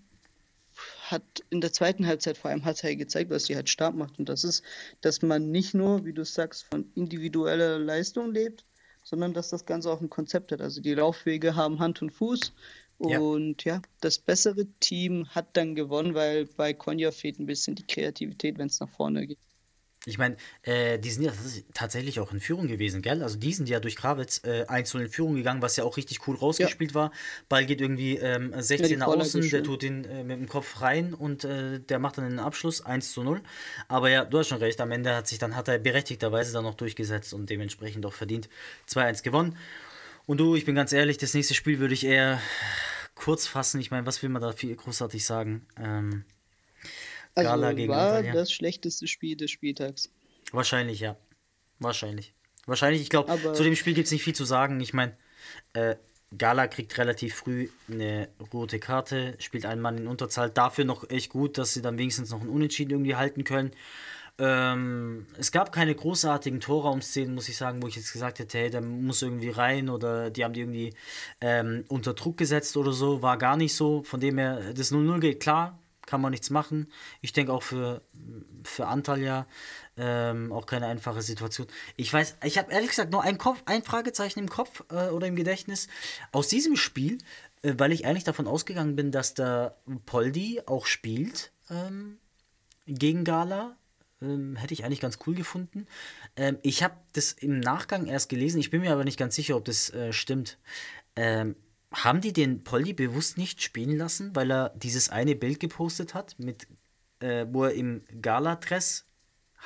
[1.11, 4.19] hat in der zweiten Halbzeit vor allem Hatay gezeigt, was sie halt stark macht.
[4.19, 4.63] Und das ist,
[5.01, 8.65] dass man nicht nur, wie du sagst, von individueller Leistung lebt,
[9.03, 10.61] sondern dass das Ganze auch ein Konzept hat.
[10.61, 12.53] Also die Laufwege haben Hand und Fuß.
[12.97, 17.75] Und ja, ja das bessere Team hat dann gewonnen, weil bei Konya fehlt ein bisschen
[17.75, 19.39] die Kreativität, wenn es nach vorne geht.
[20.07, 21.31] Ich meine, äh, die sind ja
[21.73, 23.21] tatsächlich auch in Führung gewesen, gell?
[23.21, 26.27] Also die sind ja durch Krawitz äh, 1 in Führung gegangen, was ja auch richtig
[26.27, 26.95] cool rausgespielt ja.
[26.95, 27.11] war.
[27.49, 31.13] Ball geht irgendwie ähm, 16 ja, außen, der tut ihn äh, mit dem Kopf rein
[31.13, 33.41] und äh, der macht dann den Abschluss 1 zu 0.
[33.87, 36.63] Aber ja, du hast schon recht, am Ende hat sich dann hat er berechtigterweise dann
[36.63, 38.49] noch durchgesetzt und dementsprechend auch verdient
[38.89, 39.57] 2-1 gewonnen.
[40.25, 42.41] Und du, ich bin ganz ehrlich, das nächste Spiel würde ich eher
[43.15, 43.79] kurz fassen.
[43.81, 45.65] Ich meine, was will man da viel großartig sagen?
[45.77, 46.23] Ähm,
[47.37, 48.33] also Gala gegen war Antalya.
[48.33, 50.09] das schlechteste Spiel des Spieltags.
[50.51, 51.17] Wahrscheinlich, ja.
[51.79, 52.33] Wahrscheinlich.
[52.65, 54.79] Wahrscheinlich, ich glaube, zu dem Spiel gibt es nicht viel zu sagen.
[54.81, 55.15] Ich meine,
[55.73, 55.95] äh,
[56.37, 60.49] Gala kriegt relativ früh eine rote Karte, spielt einen Mann in Unterzahl.
[60.49, 63.71] Dafür noch echt gut, dass sie dann wenigstens noch einen Unentschieden irgendwie halten können.
[64.39, 68.69] Ähm, es gab keine großartigen Torraumszenen, muss ich sagen, wo ich jetzt gesagt hätte, hey,
[68.69, 70.93] der muss irgendwie rein oder die haben die irgendwie
[71.41, 73.21] ähm, unter Druck gesetzt oder so.
[73.21, 74.03] War gar nicht so.
[74.03, 76.91] Von dem her, das 0-0 geht klar, kann man nichts machen.
[77.21, 78.01] Ich denke auch für,
[78.63, 79.45] für Antalya
[79.97, 81.67] ähm, auch keine einfache Situation.
[81.97, 85.27] Ich weiß, ich habe ehrlich gesagt nur ein, Kopf, ein Fragezeichen im Kopf äh, oder
[85.27, 85.87] im Gedächtnis
[86.31, 87.19] aus diesem Spiel,
[87.61, 92.17] äh, weil ich eigentlich davon ausgegangen bin, dass der Poldi auch spielt ähm,
[92.87, 93.75] gegen Gala.
[94.19, 95.85] Ähm, hätte ich eigentlich ganz cool gefunden.
[96.35, 99.55] Ähm, ich habe das im Nachgang erst gelesen, ich bin mir aber nicht ganz sicher,
[99.55, 100.57] ob das äh, stimmt.
[102.03, 106.37] Haben die den Polly bewusst nicht spielen lassen, weil er dieses eine Bild gepostet hat
[106.37, 106.67] mit
[107.19, 109.05] äh, wo er im Gala-Dress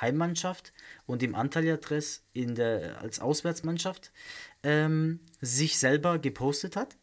[0.00, 0.72] Heimmannschaft
[1.06, 2.22] und im Antalya-Dress
[3.00, 4.10] als Auswärtsmannschaft
[4.62, 6.96] ähm, sich selber gepostet hat?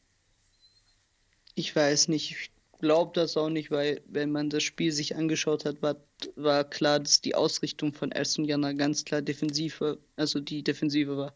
[1.56, 5.66] Ich weiß nicht, ich glaube das auch nicht, weil wenn man das Spiel sich angeschaut
[5.66, 5.98] hat, war,
[6.36, 11.36] war klar, dass die Ausrichtung von Aston Jana ganz klar Defensive, also die Defensive war.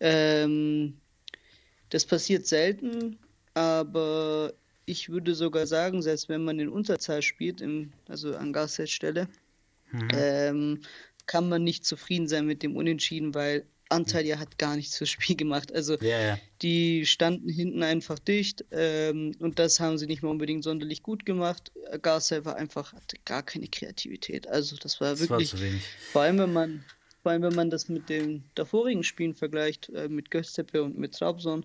[0.00, 1.00] Ähm,
[1.92, 3.18] das passiert selten,
[3.52, 4.54] aber
[4.86, 9.28] ich würde sogar sagen, selbst wenn man in Unterzahl spielt, im, also an Garcets Stelle,
[9.90, 10.08] mhm.
[10.14, 10.80] ähm,
[11.26, 15.36] kann man nicht zufrieden sein mit dem Unentschieden, weil Antalya hat gar nichts fürs Spiel
[15.36, 15.70] gemacht.
[15.70, 16.38] Also ja.
[16.62, 21.26] die standen hinten einfach dicht ähm, und das haben sie nicht mal unbedingt sonderlich gut
[21.26, 21.72] gemacht.
[22.00, 24.48] Garcet war einfach, hatte gar keine Kreativität.
[24.48, 25.82] Also das war das wirklich, war zu wenig.
[26.10, 26.84] vor allem wenn man
[27.22, 31.14] vor allem wenn man das mit den davorigen Spielen vergleicht, äh, mit Göztepe und mit
[31.14, 31.64] Trabzon,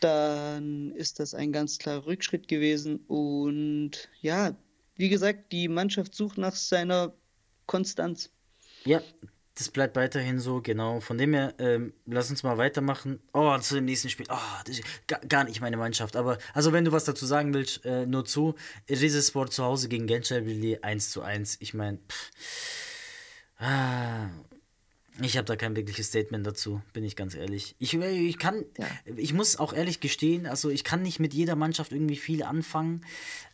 [0.00, 3.00] dann ist das ein ganz klarer Rückschritt gewesen.
[3.08, 4.56] Und ja,
[4.96, 7.12] wie gesagt, die Mannschaft sucht nach seiner
[7.66, 8.30] Konstanz.
[8.84, 9.02] Ja,
[9.56, 11.00] das bleibt weiterhin so, genau.
[11.00, 13.20] Von dem her, ähm, lass uns mal weitermachen.
[13.34, 14.26] Oh, zu dem nächsten Spiel.
[14.30, 16.16] Oh, das ist gar, gar nicht meine Mannschaft.
[16.16, 18.54] Aber, also wenn du was dazu sagen willst, äh, nur zu.
[18.88, 21.58] Rizesport zu Hause gegen Gençlerbirliği 1 zu 1.
[21.60, 21.98] Ich meine,
[23.58, 24.28] ah,
[25.22, 27.74] ich habe da kein wirkliches Statement dazu, bin ich ganz ehrlich.
[27.78, 28.86] Ich, ich kann, ja.
[29.16, 33.04] ich muss auch ehrlich gestehen, also ich kann nicht mit jeder Mannschaft irgendwie viel anfangen,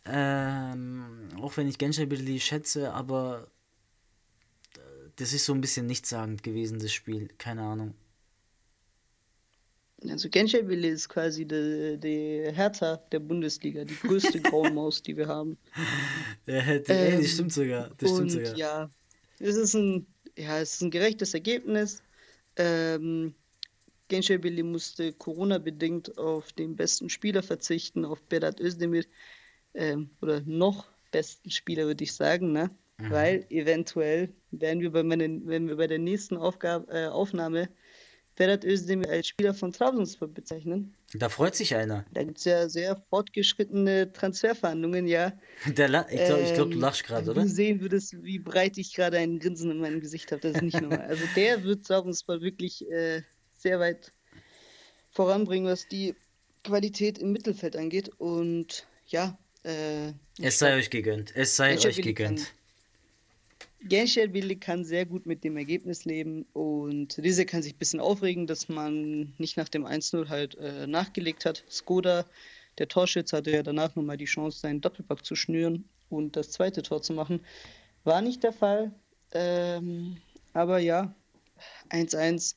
[0.05, 2.05] ähm, auch wenn ich Genscher
[2.39, 3.49] schätze, aber
[4.75, 4.79] äh,
[5.15, 7.93] das ist so ein bisschen nichtssagend gewesen, das Spiel, keine Ahnung.
[10.07, 15.57] Also Genscherbilly ist quasi die, die Hertha der Bundesliga, die größte Graumaus, die wir haben.
[16.45, 17.89] Ja, die, ähm, das stimmt sogar.
[17.97, 18.57] Das und stimmt sogar.
[18.57, 18.91] ja,
[19.39, 20.05] es ist ein
[20.37, 22.01] ja, es ist ein gerechtes Ergebnis.
[22.55, 23.33] Ähm,
[24.09, 29.05] Gençlerbirliği musste Corona-bedingt auf den besten Spieler verzichten, auf Berat Özdemir,
[29.73, 32.69] ähm, oder noch besten Spieler, würde ich sagen, ne?
[32.97, 33.11] Mhm.
[33.11, 37.69] Weil eventuell werden wir bei, meinen, wenn wir bei der nächsten Aufgabe, äh, Aufnahme
[38.37, 40.93] Ferhat Özdemir als Spieler von Trabzonspor bezeichnen.
[41.15, 42.05] Da freut sich einer.
[42.13, 45.33] Da gibt es ja sehr fortgeschrittene Transferverhandlungen, ja.
[45.65, 47.41] Der ich glaube, ähm, glaub, du lachst gerade, oder?
[47.41, 50.41] Du sehen würdest, wie breit ich gerade ein Grinsen in meinem Gesicht habe.
[50.41, 51.01] Das ist nicht normal.
[51.01, 53.23] Also der wird Trabzonspor wirklich äh,
[53.57, 54.11] sehr weit
[55.09, 56.13] voranbringen, was die
[56.63, 58.11] Qualität im Mittelfeld angeht.
[58.19, 59.39] Und ja.
[59.63, 61.35] Äh, es sei glaub, euch gegönnt.
[61.35, 62.53] Es sei euch gegönnt.
[63.79, 67.99] Kann, Gençlerbirliği kann sehr gut mit dem Ergebnis leben und Riese kann sich ein bisschen
[67.99, 71.63] aufregen, dass man nicht nach dem 1-0 halt äh, nachgelegt hat.
[71.69, 72.25] Skoda,
[72.77, 76.81] der Torschütz, hatte ja danach nochmal die Chance, seinen Doppelpack zu schnüren und das zweite
[76.81, 77.39] Tor zu machen.
[78.03, 78.91] War nicht der Fall.
[79.31, 80.17] Ähm,
[80.53, 81.13] aber ja,
[81.89, 82.55] 1-1.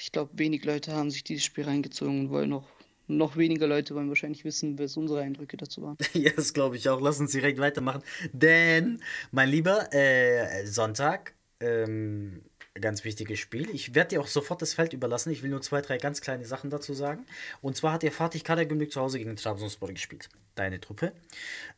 [0.00, 2.68] Ich glaube, wenig Leute haben sich dieses Spiel reingezogen und wollen noch
[3.16, 5.96] noch weniger Leute wollen wahrscheinlich wissen, was unsere Eindrücke dazu waren.
[6.14, 7.00] ja, das glaube ich auch.
[7.00, 8.02] Lass uns direkt weitermachen.
[8.32, 12.42] Denn, mein Lieber, äh, Sonntag, ähm,
[12.80, 13.68] ganz wichtiges Spiel.
[13.70, 15.30] Ich werde dir auch sofort das Feld überlassen.
[15.30, 17.26] Ich will nur zwei, drei ganz kleine Sachen dazu sagen.
[17.60, 20.28] Und zwar hat der Fatih Karagümrük zu Hause gegen Trabzonspor gespielt.
[20.54, 21.12] Deine Truppe.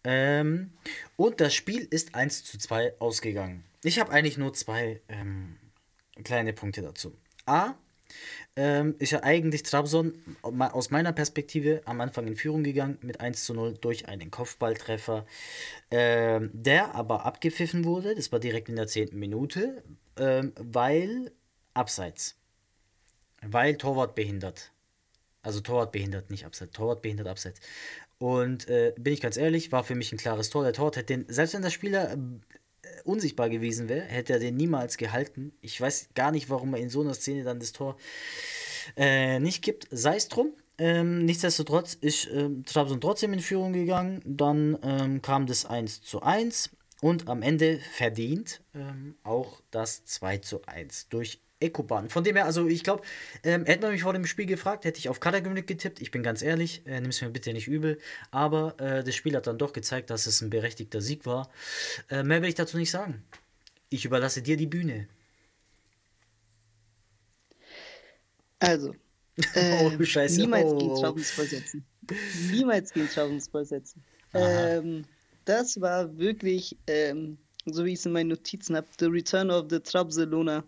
[0.05, 0.71] Ähm,
[1.17, 3.65] und das Spiel ist 1 zu 2 ausgegangen.
[3.83, 5.57] Ich habe eigentlich nur zwei ähm,
[6.23, 7.15] kleine Punkte dazu.
[7.47, 7.75] A,
[8.57, 13.45] ähm, ist ja eigentlich Trabzon aus meiner Perspektive am Anfang in Führung gegangen mit 1
[13.45, 15.27] zu 0 durch einen Kopfballtreffer,
[15.91, 18.15] ähm, der aber abgepfiffen wurde.
[18.15, 19.19] Das war direkt in der 10.
[19.19, 19.83] Minute,
[20.17, 21.33] ähm, weil
[21.75, 22.37] abseits.
[23.43, 24.71] Weil Torwart behindert.
[25.43, 26.73] Also Torwart behindert, nicht abseits.
[26.73, 27.61] Torwart behindert abseits.
[28.19, 30.63] Und äh, bin ich ganz ehrlich, war für mich ein klares Tor.
[30.63, 32.17] Der Torwart hätte den, selbst wenn der Spieler
[33.05, 35.53] unsichtbar gewesen wäre, hätte er den niemals gehalten.
[35.61, 37.97] Ich weiß gar nicht, warum er in so einer Szene dann das Tor
[38.97, 39.87] äh, nicht gibt.
[39.91, 40.55] Sei es drum.
[40.77, 44.21] Ähm, nichtsdestotrotz ist äh, Trabzon trotzdem in Führung gegangen.
[44.25, 50.39] Dann ähm, kam das 1 zu 1 und am Ende verdient ähm, auch das 2
[50.39, 52.09] zu 1 durch Ecoban.
[52.11, 53.03] Von dem her, also ich glaube,
[53.43, 56.01] ähm, hätte man mich vor dem Spiel gefragt, hätte ich auf Kadergümrük getippt.
[56.01, 57.99] Ich bin ganz ehrlich, äh, nimm es mir bitte nicht übel.
[58.31, 61.51] Aber äh, das Spiel hat dann doch gezeigt, dass es ein berechtigter Sieg war.
[62.11, 63.23] Äh, mehr will ich dazu nicht sagen.
[63.89, 65.09] Ich überlasse dir die Bühne.
[68.59, 68.95] Also,
[69.55, 70.41] äh, oh, Scheiße.
[70.41, 70.79] niemals oh.
[70.79, 71.85] gegen Trabzonspor setzen.
[72.51, 74.03] Niemals gegen Trabzonspor setzen.
[74.33, 75.05] Ähm,
[75.45, 79.67] das war wirklich, ähm, so wie ich es in meinen Notizen habe, The Return of
[79.71, 80.65] the Trabzonspor.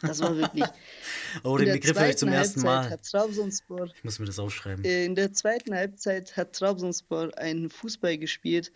[0.00, 0.64] Das war wirklich.
[1.44, 2.90] oh, den Begriff habe ich zum ersten Mal.
[2.90, 4.84] Hat Trabzonspor, ich muss mir das aufschreiben.
[4.84, 8.72] Äh, in der zweiten Halbzeit hat Trabzonspor einen Fußball gespielt,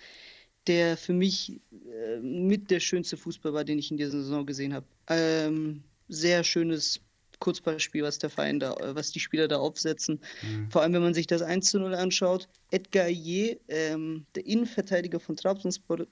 [0.66, 4.74] der für mich äh, mit der schönste Fußball war, den ich in dieser Saison gesehen
[4.74, 4.86] habe.
[5.08, 7.00] Ähm, sehr schönes
[7.38, 10.20] Kurzballspiel, was der Verein da, äh, was die Spieler da aufsetzen.
[10.42, 10.70] Mhm.
[10.70, 12.48] Vor allem, wenn man sich das 1 zu 0 anschaut.
[12.70, 16.06] Edgar Ye, ähm, der Innenverteidiger von Trabzonspor,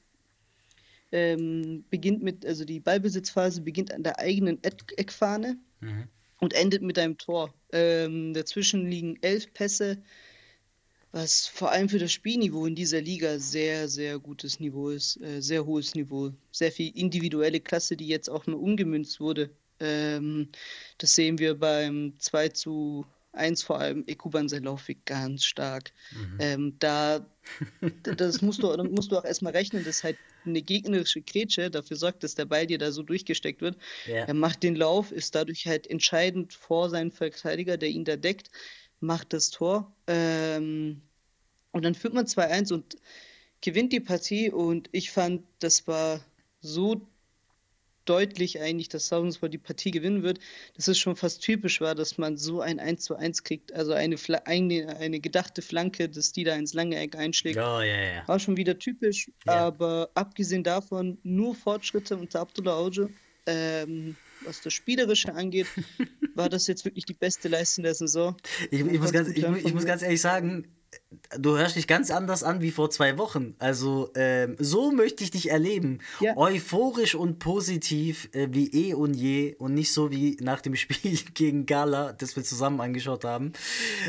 [1.14, 6.08] ähm, beginnt mit, also die Ballbesitzphase beginnt an der eigenen Eckfahne mhm.
[6.40, 7.54] und endet mit einem Tor.
[7.72, 10.02] Ähm, dazwischen liegen elf Pässe,
[11.12, 15.40] was vor allem für das Spielniveau in dieser Liga sehr, sehr gutes Niveau ist, äh,
[15.40, 19.50] sehr hohes Niveau, sehr viel individuelle Klasse, die jetzt auch mal umgemünzt wurde.
[19.78, 20.48] Ähm,
[20.98, 25.92] das sehen wir beim 2 zu 1 vor allem Ekuban Laufweg ganz stark.
[26.10, 26.38] Mhm.
[26.40, 27.24] Ähm, da,
[28.02, 30.16] das musst du, musst du auch erstmal rechnen, dass halt
[30.46, 33.76] eine gegnerische Grätsche dafür sorgt, dass der Ball dir da so durchgesteckt wird.
[34.06, 34.26] Yeah.
[34.26, 38.50] Er macht den Lauf, ist dadurch halt entscheidend vor seinem Verteidiger, der ihn da deckt,
[39.00, 39.94] macht das Tor.
[40.06, 41.02] Ähm,
[41.72, 42.96] und dann führt man 2-1 und
[43.60, 44.50] gewinnt die Partie.
[44.50, 46.24] Und ich fand, das war
[46.60, 47.06] so
[48.04, 50.38] deutlich eigentlich, dass Southampton die Partie gewinnen wird,
[50.76, 53.72] dass es schon fast typisch war, dass man so ein 1 zu 1 kriegt.
[53.72, 57.58] Also eine, eine, eine gedachte Flanke, dass die da ins lange Eck einschlägt.
[57.58, 58.28] Oh, yeah, yeah.
[58.28, 59.66] War schon wieder typisch, yeah.
[59.66, 63.10] aber abgesehen davon nur Fortschritte unter Abdullah Auge.
[63.46, 65.66] Ähm, was das Spielerische angeht,
[66.34, 68.36] war das jetzt wirklich die beste Leistung der Saison.
[68.70, 70.66] Ich, ich muss, ganz, ich, ich muss ganz ehrlich sagen,
[71.38, 73.54] du hörst dich ganz anders an wie vor zwei Wochen.
[73.58, 76.00] Also ähm, so möchte ich dich erleben.
[76.20, 76.36] Ja.
[76.36, 81.18] Euphorisch und positiv äh, wie eh und je und nicht so wie nach dem Spiel
[81.34, 83.52] gegen Gala, das wir zusammen angeschaut haben,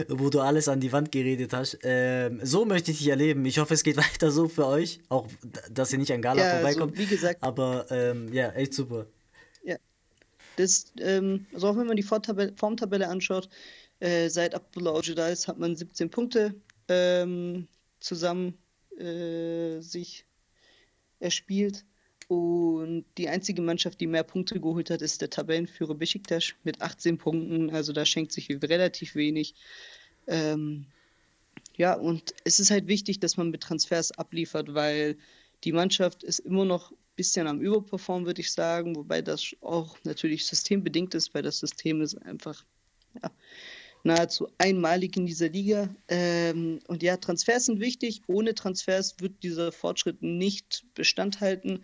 [0.10, 1.80] wo du alles an die Wand geredet hast.
[1.84, 3.46] Ähm, so möchte ich dich erleben.
[3.46, 5.28] Ich hoffe, es geht weiter so für euch, auch
[5.72, 6.94] dass ihr nicht an Gala ja, also, vorbeikommt.
[6.94, 7.44] Also, wie gesagt.
[7.44, 9.08] Aber ähm, ja, echt super.
[9.64, 9.78] Ja.
[10.58, 13.50] Das, ähm, also auch wenn man die Formtabelle anschaut,
[14.00, 16.56] äh, seit Abdullah Oje da ist, hat man 17 Punkte
[16.88, 17.68] ähm,
[18.00, 18.58] zusammen
[18.98, 20.26] äh, sich
[21.20, 21.86] erspielt.
[22.28, 27.18] Und die einzige Mannschaft, die mehr Punkte geholt hat, ist der Tabellenführer Besiktas mit 18
[27.18, 27.70] Punkten.
[27.70, 29.54] Also da schenkt sich relativ wenig.
[30.28, 30.88] Ähm,
[31.78, 35.18] ja, und es ist halt wichtig, dass man mit Transfers abliefert, weil
[35.64, 38.96] die Mannschaft ist immer noch ein bisschen am Überperformen, würde ich sagen.
[38.96, 42.66] Wobei das auch natürlich systembedingt ist, weil das System ist einfach
[43.22, 43.32] ja,
[44.06, 45.90] nahezu einmalig in dieser Liga.
[46.08, 48.22] Ähm, und ja, Transfers sind wichtig.
[48.28, 51.84] Ohne Transfers wird dieser Fortschritt nicht Bestand halten.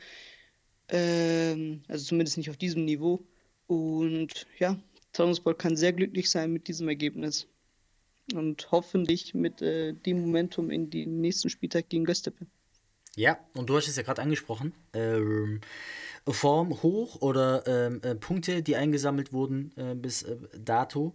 [0.90, 3.20] Ähm, also zumindest nicht auf diesem Niveau.
[3.68, 4.78] Und ja,
[5.12, 7.48] Trabzonspor kann sehr glücklich sein mit diesem Ergebnis.
[8.34, 12.46] Und hoffentlich mit äh, dem Momentum in den nächsten Spieltag gegen Göztepe.
[13.16, 14.74] Ja, und du hast es ja gerade angesprochen.
[14.94, 15.60] Ähm,
[16.28, 21.14] Form hoch oder ähm, äh, Punkte, die eingesammelt wurden äh, bis äh, dato.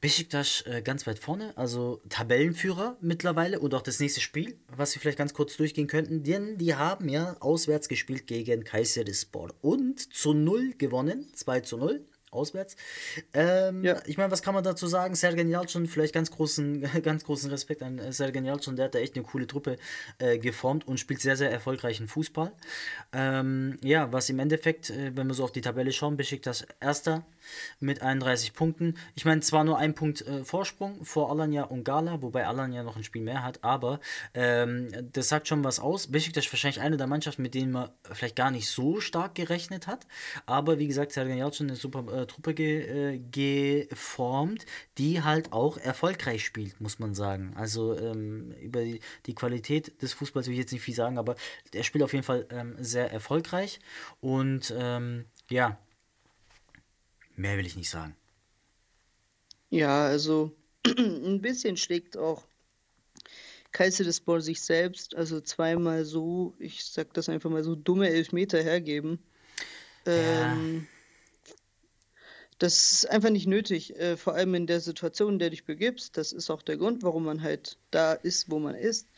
[0.00, 5.00] Besiktas äh, ganz weit vorne, also Tabellenführer mittlerweile und auch das nächste Spiel, was wir
[5.00, 10.32] vielleicht ganz kurz durchgehen könnten, denn die haben ja auswärts gespielt gegen Kayserispor und zu
[10.32, 12.76] null gewonnen, 2 zu 0 auswärts.
[13.34, 14.00] Ähm, ja.
[14.06, 15.14] Ich meine, was kann man dazu sagen?
[15.14, 18.98] Sergen Yalcin, vielleicht ganz großen, ganz großen Respekt an äh, Sergen Yalcin, der hat da
[18.98, 19.78] echt eine coole Truppe
[20.18, 22.52] äh, geformt und spielt sehr, sehr erfolgreichen Fußball.
[23.12, 26.66] Ähm, ja, was im Endeffekt, äh, wenn wir so auf die Tabelle schauen, beschickt das
[26.80, 27.24] Erster
[27.80, 28.94] mit 31 Punkten.
[29.14, 32.96] Ich meine, zwar nur ein Punkt äh, Vorsprung vor Alanya und Gala, wobei Alanya noch
[32.96, 34.00] ein Spiel mehr hat, aber
[34.34, 36.08] ähm, das sagt schon was aus.
[36.08, 39.86] Besiktas ist wahrscheinlich eine der Mannschaften, mit denen man vielleicht gar nicht so stark gerechnet
[39.86, 40.06] hat,
[40.46, 44.66] aber wie gesagt, Sergen Yalcin eine super äh, Truppe ge, äh, geformt,
[44.98, 47.52] die halt auch erfolgreich spielt, muss man sagen.
[47.56, 51.36] Also ähm, über die, die, Qualität des Fußballs will ich jetzt nicht viel sagen, aber
[51.72, 53.80] er spielt auf jeden Fall ähm, sehr erfolgreich
[54.20, 55.78] und ähm, ja,
[57.40, 58.14] Mehr will ich nicht sagen.
[59.70, 60.54] Ja, also
[60.86, 62.44] ein bisschen schlägt auch
[63.72, 69.20] Kayserispor sich selbst, also zweimal so, ich sag das einfach mal so, dumme Elfmeter hergeben.
[70.06, 70.52] Ja.
[70.52, 70.86] Ähm,
[72.60, 75.64] das ist einfach nicht nötig, äh, vor allem in der Situation, in der du dich
[75.64, 76.16] begibst.
[76.16, 79.08] Das ist auch der Grund, warum man halt da ist, wo man ist.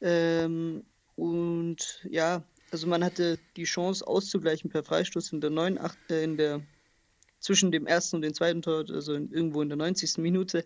[0.00, 0.82] Ähm,
[1.14, 6.24] und ja, also man hatte die Chance auszugleichen per Freistoß in der 9, 8, äh,
[6.24, 6.60] in der
[7.38, 10.18] zwischen dem ersten und dem zweiten Tor, also in, irgendwo in der 90.
[10.18, 10.64] Minute.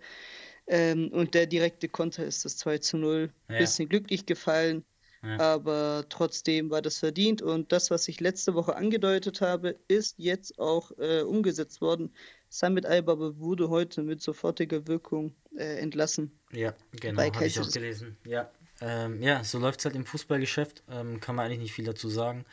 [0.66, 3.30] Ähm, und der direkte Konter ist das 2 zu 0.
[3.50, 3.58] Ja.
[3.58, 4.82] Bisschen glücklich gefallen,
[5.24, 5.38] ja.
[5.38, 7.42] aber trotzdem war das verdient.
[7.42, 12.12] Und das, was ich letzte Woche angedeutet habe, ist jetzt auch äh, umgesetzt worden.
[12.48, 16.30] Samit Albaba wurde heute mit sofortiger Wirkung äh, entlassen.
[16.52, 18.16] Ja, genau, habe ich auch gelesen.
[18.26, 18.50] Ja,
[18.84, 20.82] ähm, ja, so läuft es halt im Fußballgeschäft.
[20.90, 22.44] Ähm, kann man eigentlich nicht viel dazu sagen.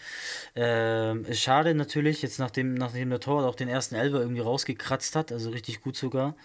[0.55, 5.33] Ähm, schade natürlich, jetzt nachdem, nachdem der Torwart auch den ersten Elber irgendwie rausgekratzt hat,
[5.33, 6.35] also richtig gut sogar,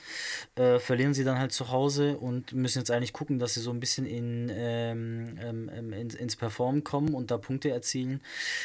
[0.57, 3.71] äh, verlieren sie dann halt zu Hause und müssen jetzt eigentlich gucken, dass sie so
[3.71, 8.21] ein bisschen in, ähm, ähm, ähm, ins, ins Performen kommen und da Punkte erzielen.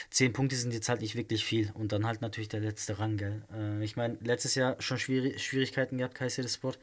[0.09, 3.17] Zehn Punkte sind jetzt halt nicht wirklich viel und dann halt natürlich der letzte Rang,
[3.17, 3.43] gell.
[3.53, 6.79] Äh, ich meine, letztes Jahr schon Schwierig Schwierigkeiten gehabt, Kaiser Sport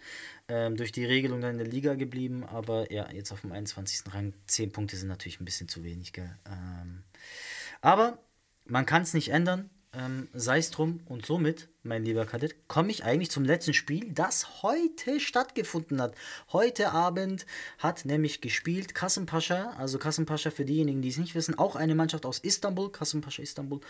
[0.77, 4.15] durch die Regelung dann in der Liga geblieben, aber ja, jetzt auf dem 21.
[4.15, 6.37] Rang 10 Punkte sind natürlich ein bisschen zu wenig, gell?
[6.47, 7.05] Ähm,
[7.81, 8.19] aber
[8.65, 11.01] man kann es nicht ändern, ähm, sei es drum.
[11.07, 16.15] Und somit, mein lieber Kadett, komme ich eigentlich zum letzten Spiel, das heute stattgefunden hat.
[16.53, 17.47] Heute Abend
[17.79, 22.27] hat nämlich gespielt Kasımpaşa, also Kasımpaşa für diejenigen, die es nicht wissen, auch eine Mannschaft
[22.27, 23.81] aus Istanbul, Kasımpaşa Istanbul,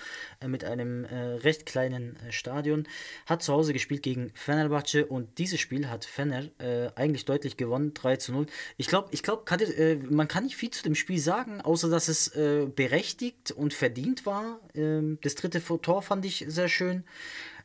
[0.40, 2.86] äh, mit einem äh, recht kleinen äh, Stadion,
[3.26, 7.94] hat zu Hause gespielt gegen Fenerbahce und dieses Spiel hat Fener äh, eigentlich deutlich gewonnen,
[7.94, 8.46] 3 zu 0.
[8.76, 12.08] Ich glaube, ich glaube, äh, man kann nicht viel zu dem Spiel sagen, außer dass
[12.08, 14.60] es berechtigt und verdient war.
[14.74, 17.04] Ähm, das dritte Tor fand ich sehr schön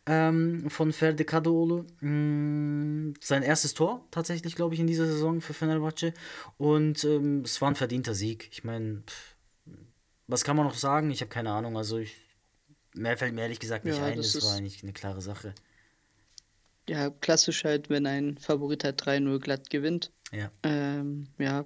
[0.05, 1.85] ähm, von Ferde Kadıoğlu.
[2.01, 6.13] Mm, sein erstes Tor tatsächlich, glaube ich, in dieser Saison für Fenerbahce.
[6.57, 8.49] Und ähm, es war ein verdienter Sieg.
[8.51, 9.03] Ich meine,
[10.27, 11.11] was kann man noch sagen?
[11.11, 11.77] Ich habe keine Ahnung.
[11.77, 12.15] Also ich,
[12.93, 14.17] mehr fällt mir ehrlich gesagt nicht ja, ein.
[14.17, 15.53] Das, das war eigentlich eine klare Sache.
[16.89, 20.11] Ja, klassisch halt, wenn ein Favorit halt 3-0 glatt gewinnt.
[20.33, 20.51] Ja.
[20.63, 21.65] Ähm, ja.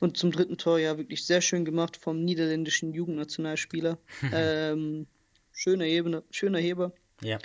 [0.00, 3.98] Und zum dritten Tor ja wirklich sehr schön gemacht vom niederländischen Jugendnationalspieler.
[4.32, 5.06] ähm,
[5.52, 6.92] schöner Heber, schöner Heber.
[7.22, 7.38] Ja.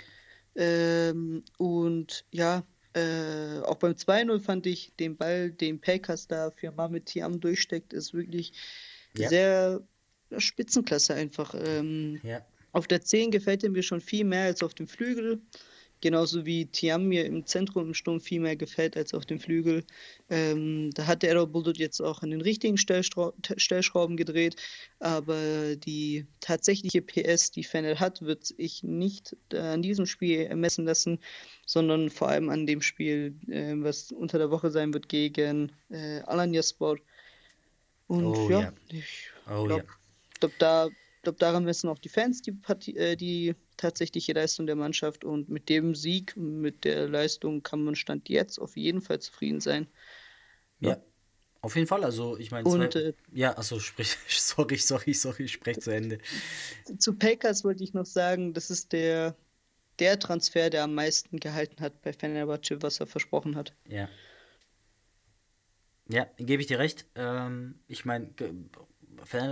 [0.58, 6.72] Ähm, und ja, äh, auch beim 2-0 fand ich den Ball, den Pelkas da für
[6.72, 8.52] Mamet Tiam durchsteckt, ist wirklich
[9.16, 9.28] ja.
[9.28, 9.80] sehr
[10.36, 11.54] Spitzenklasse einfach.
[11.56, 12.44] Ähm, ja.
[12.72, 15.40] Auf der 10 gefällt er mir schon viel mehr als auf dem Flügel.
[16.00, 19.84] Genauso wie Tiam mir im Zentrum im Sturm viel mehr gefällt als auf dem Flügel.
[20.30, 24.56] Ähm, da hat der Errol Bulldog jetzt auch an den richtigen Stellschra Stellschrauben gedreht.
[25.00, 31.18] Aber die tatsächliche PS, die Fennel hat, wird ich nicht an diesem Spiel ermessen lassen,
[31.66, 36.20] sondern vor allem an dem Spiel, äh, was unter der Woche sein wird gegen äh,
[36.20, 37.00] Alanya Sport.
[38.06, 38.74] Und oh, ja, yeah.
[38.90, 39.84] ich oh, glaube, yeah.
[40.40, 40.88] glaub, da
[41.28, 45.24] glaube, daran messen auch die Fans die, Partie, äh, die tatsächliche Leistung der Mannschaft.
[45.24, 49.60] Und mit dem Sieg, mit der Leistung kann man Stand jetzt auf jeden Fall zufrieden
[49.60, 49.86] sein.
[50.80, 50.90] Ja.
[50.90, 51.02] ja.
[51.60, 55.80] Auf jeden Fall, also ich meine, äh, ja, also sprich, sorry, sorry, sorry, ich spreche
[55.80, 56.18] zu Ende.
[56.98, 59.36] Zu Packers wollte ich noch sagen, das ist der,
[59.98, 63.74] der Transfer, der am meisten gehalten hat bei Fenerbahce, was er versprochen hat.
[63.88, 64.08] Ja.
[66.08, 67.06] Ja, gebe ich dir recht.
[67.16, 68.32] Ähm, ich meine,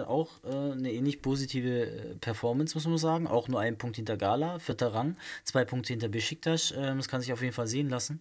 [0.07, 3.27] auch äh, eine ähnlich positive äh, Performance, muss man sagen.
[3.27, 6.71] Auch nur ein Punkt hinter Gala, vierter Rang, zwei Punkte hinter Besiktas.
[6.73, 8.21] Äh, das kann sich auf jeden Fall sehen lassen.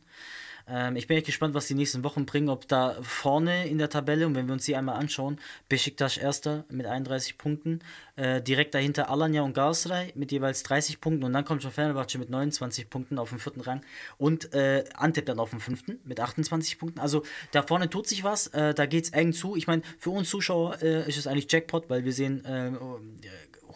[0.68, 3.90] Ähm, ich bin echt gespannt, was die nächsten Wochen bringen, ob da vorne in der
[3.90, 5.40] Tabelle, und wenn wir uns die einmal anschauen,
[5.70, 7.80] Besiktas erster mit 31 Punkten,
[8.16, 12.18] äh, direkt dahinter Alanya und Galatasaray mit jeweils 30 Punkten und dann kommt schon Fenerbahce
[12.18, 13.82] mit 29 Punkten auf dem vierten Rang
[14.18, 17.00] und äh, Antep dann auf dem fünften mit 28 Punkten.
[17.00, 19.56] Also da vorne tut sich was, äh, da geht es eng zu.
[19.56, 22.72] Ich meine, für uns Zuschauer äh, ist es eigentlich Jackpot, weil wir sehen äh,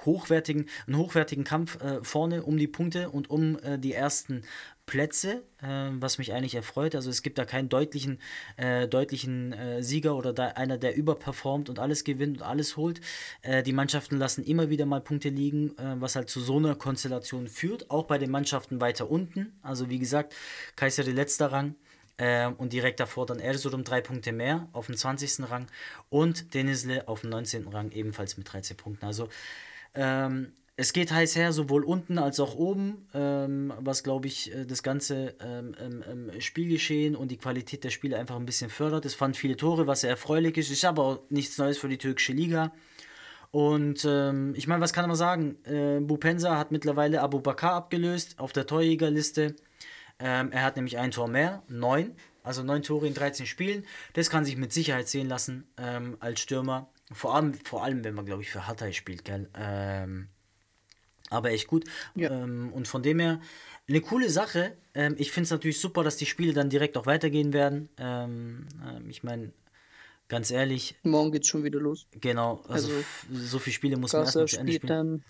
[0.05, 4.43] hochwertigen, einen hochwertigen Kampf äh, vorne um die Punkte und um äh, die ersten
[4.89, 6.95] Plätze, äh, was mich eigentlich erfreut.
[6.95, 8.19] Also es gibt da keinen deutlichen,
[8.57, 12.99] äh, deutlichen äh, Sieger oder da einer, der überperformt und alles gewinnt und alles holt.
[13.43, 16.73] Äh, die Mannschaften lassen immer wieder mal Punkte liegen, äh, was halt zu so einer
[16.73, 17.91] Konstellation führt.
[17.91, 19.53] Auch bei den Mannschaften weiter unten.
[19.61, 20.33] Also wie gesagt,
[20.75, 21.75] Kayseri letzter Rang.
[22.17, 25.47] Äh, und direkt davor dann Erzurum drei Punkte mehr auf dem 20.
[25.51, 25.67] Rang
[26.09, 27.67] und Denizli auf dem 19.
[27.67, 29.05] Rang ebenfalls mit 13 Punkten.
[29.05, 29.29] Also
[29.93, 34.65] ähm, es geht heiß her, sowohl unten als auch oben, ähm, was glaube ich äh,
[34.65, 39.03] das ganze ähm, ähm, ähm, Spielgeschehen und die Qualität der Spiele einfach ein bisschen fördert.
[39.03, 40.71] Es fand viele Tore, was sehr erfreulich ist.
[40.71, 42.71] Ist aber auch nichts Neues für die türkische Liga.
[43.51, 45.57] Und ähm, ich meine, was kann man sagen?
[45.65, 49.57] Äh, Bupensa hat mittlerweile Abu Bakr abgelöst auf der Torjägerliste.
[50.17, 53.85] Ähm, er hat nämlich ein Tor mehr, neun, also neun Tore in 13 Spielen.
[54.13, 55.67] Das kann sich mit Sicherheit sehen lassen
[56.21, 56.87] als Stürmer.
[57.11, 59.49] Vor allem, vor allem, wenn man, glaube ich, für Hatay spielt, gell?
[59.55, 60.29] Ähm,
[61.29, 61.85] aber echt gut.
[62.15, 62.31] Ja.
[62.31, 63.39] Ähm, und von dem her,
[63.87, 64.77] eine coole Sache.
[64.93, 67.89] Ähm, ich finde es natürlich super, dass die Spiele dann direkt auch weitergehen werden.
[67.97, 69.51] Ähm, ähm ich meine,
[70.27, 70.95] ganz ehrlich.
[71.03, 72.07] Morgen geht es schon wieder los.
[72.11, 74.87] Genau, also, also so viele Spiele muss man erstmal zu Ende spielen.
[74.87, 75.23] Dann,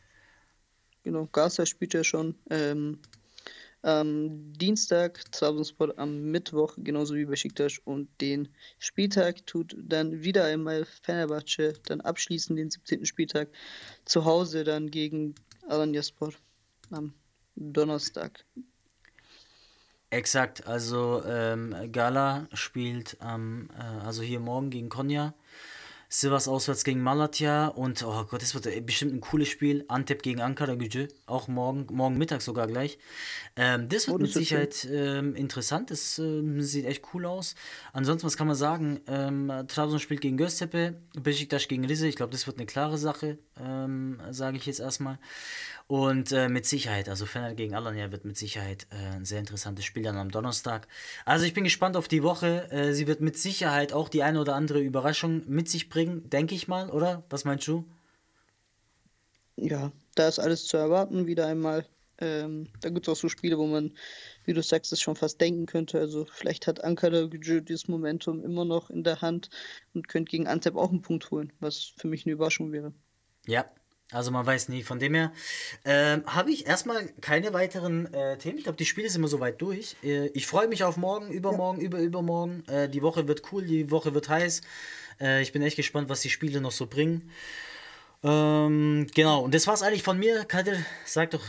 [1.04, 2.36] genau, Gaza spielt ja schon.
[2.50, 3.00] Ähm,
[3.82, 7.80] am Dienstag Trabzonspor am Mittwoch, genauso wie Besiktas.
[7.86, 13.06] Und den Spieltag tut dann wieder einmal Fenerbahce dann abschließen, den 17.
[13.06, 13.47] Spieltag.
[14.04, 15.36] Zu Hause dann gegen
[15.70, 16.34] Alanyaspor
[16.92, 17.14] am
[17.56, 18.44] Donnerstag.
[20.10, 25.36] Exakt, also ähm, Gala spielt ähm, äh, also hier morgen gegen Konya.
[26.12, 29.86] Sivas auswärts gegen Malatya und oh Gott, das wird bestimmt ein cooles Spiel.
[29.88, 32.97] Antep gegen Ankara Gücü, auch morgen, morgen Mittag sogar gleich.
[33.55, 37.53] Ähm, das wird oh, das mit Sicherheit ähm, interessant, das ähm, sieht echt cool aus.
[37.93, 39.01] Ansonsten, was kann man sagen?
[39.07, 43.38] Ähm, Trabzon spielt gegen Göztepe, Besiktas gegen Rize, ich glaube, das wird eine klare Sache,
[43.62, 45.20] ähm, sage ich jetzt erstmal.
[45.89, 49.86] Und äh, mit Sicherheit, also Fener gegen Alanya wird mit Sicherheit äh, ein sehr interessantes
[49.86, 50.88] Spiel dann am Donnerstag.
[51.26, 52.72] Also ich bin gespannt auf die Woche.
[52.72, 56.56] Äh, sie wird mit Sicherheit auch die eine oder andere Überraschung mit sich bringen, denke
[56.56, 57.24] ich mal, oder?
[57.30, 57.86] Was meinst du?
[59.56, 61.86] Ja, da ist alles zu erwarten, wieder einmal.
[62.22, 63.93] Ähm, da gibt es auch so Spiele, wo man,
[64.45, 66.00] wie du sagst, es schon fast denken könnte.
[66.00, 69.50] Also vielleicht hat Ankara Gücü dieses Momentum immer noch in der Hand
[69.93, 72.93] und könnte gegen Antep auch einen Punkt holen, was für mich eine Überraschung wäre.
[73.47, 73.66] Ja,
[74.12, 74.84] also man weiß nie.
[74.84, 75.32] Von dem her
[75.84, 78.57] äh, habe ich erstmal keine weiteren äh, Themen.
[78.57, 79.95] Ich glaube, die Spiele sind immer so weit durch.
[80.03, 81.86] Äh, ich freue mich auf morgen, übermorgen, ja.
[81.86, 82.64] über übermorgen.
[82.68, 84.62] Äh, die Woche wird cool, die Woche wird heiß.
[85.22, 87.30] Äh, ich bin echt gespannt, was die Spiele noch so bringen.
[88.24, 90.43] Ähm, genau, und das war es eigentlich von mir.
[90.45, 91.43] Kadir, sag doch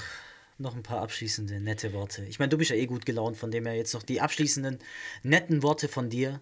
[0.59, 2.25] noch ein paar abschließende, nette Worte.
[2.27, 4.79] Ich meine, du bist ja eh gut gelaunt, von dem her jetzt noch die abschließenden,
[5.23, 6.41] netten Worte von dir.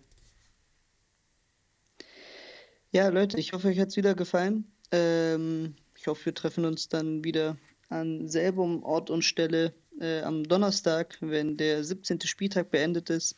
[2.90, 4.72] Ja, Leute, ich hoffe, euch hat es wieder gefallen.
[4.90, 5.76] Ähm,
[6.08, 7.58] ich hoffe, wir treffen uns dann wieder
[7.90, 12.22] an selben Ort und Stelle äh, am Donnerstag, wenn der 17.
[12.22, 13.36] Spieltag beendet ist.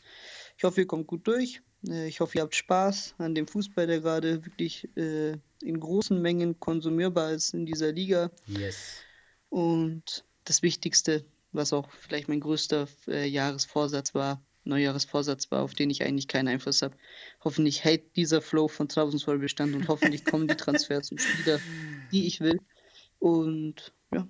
[0.56, 1.62] Ich hoffe, ihr kommt gut durch.
[1.88, 6.22] Äh, ich hoffe, ihr habt Spaß an dem Fußball, der gerade wirklich äh, in großen
[6.22, 8.30] Mengen konsumierbar ist in dieser Liga.
[8.46, 8.98] Yes.
[9.48, 15.90] Und das Wichtigste, was auch vielleicht mein größter äh, Jahresvorsatz war, Neujahresvorsatz war, auf den
[15.90, 16.96] ich eigentlich keinen Einfluss habe.
[17.42, 21.60] Hoffentlich hält dieser Flow von Trabzonspor Bestand und hoffentlich kommen die Transfers und Spieler,
[22.12, 22.60] die ich will.
[23.18, 24.28] Und ja.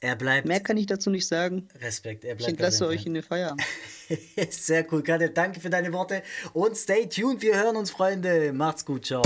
[0.00, 0.46] Er bleibt.
[0.46, 1.68] Mehr kann ich dazu nicht sagen.
[1.80, 2.42] Respekt, er bleibt.
[2.42, 3.62] Ich entlasse euch in den Feierabend.
[4.50, 5.30] Sehr cool, Kader.
[5.30, 7.42] Danke für deine Worte und stay tuned.
[7.42, 8.52] Wir hören uns, Freunde.
[8.52, 9.06] Macht's gut.
[9.06, 9.22] Ciao.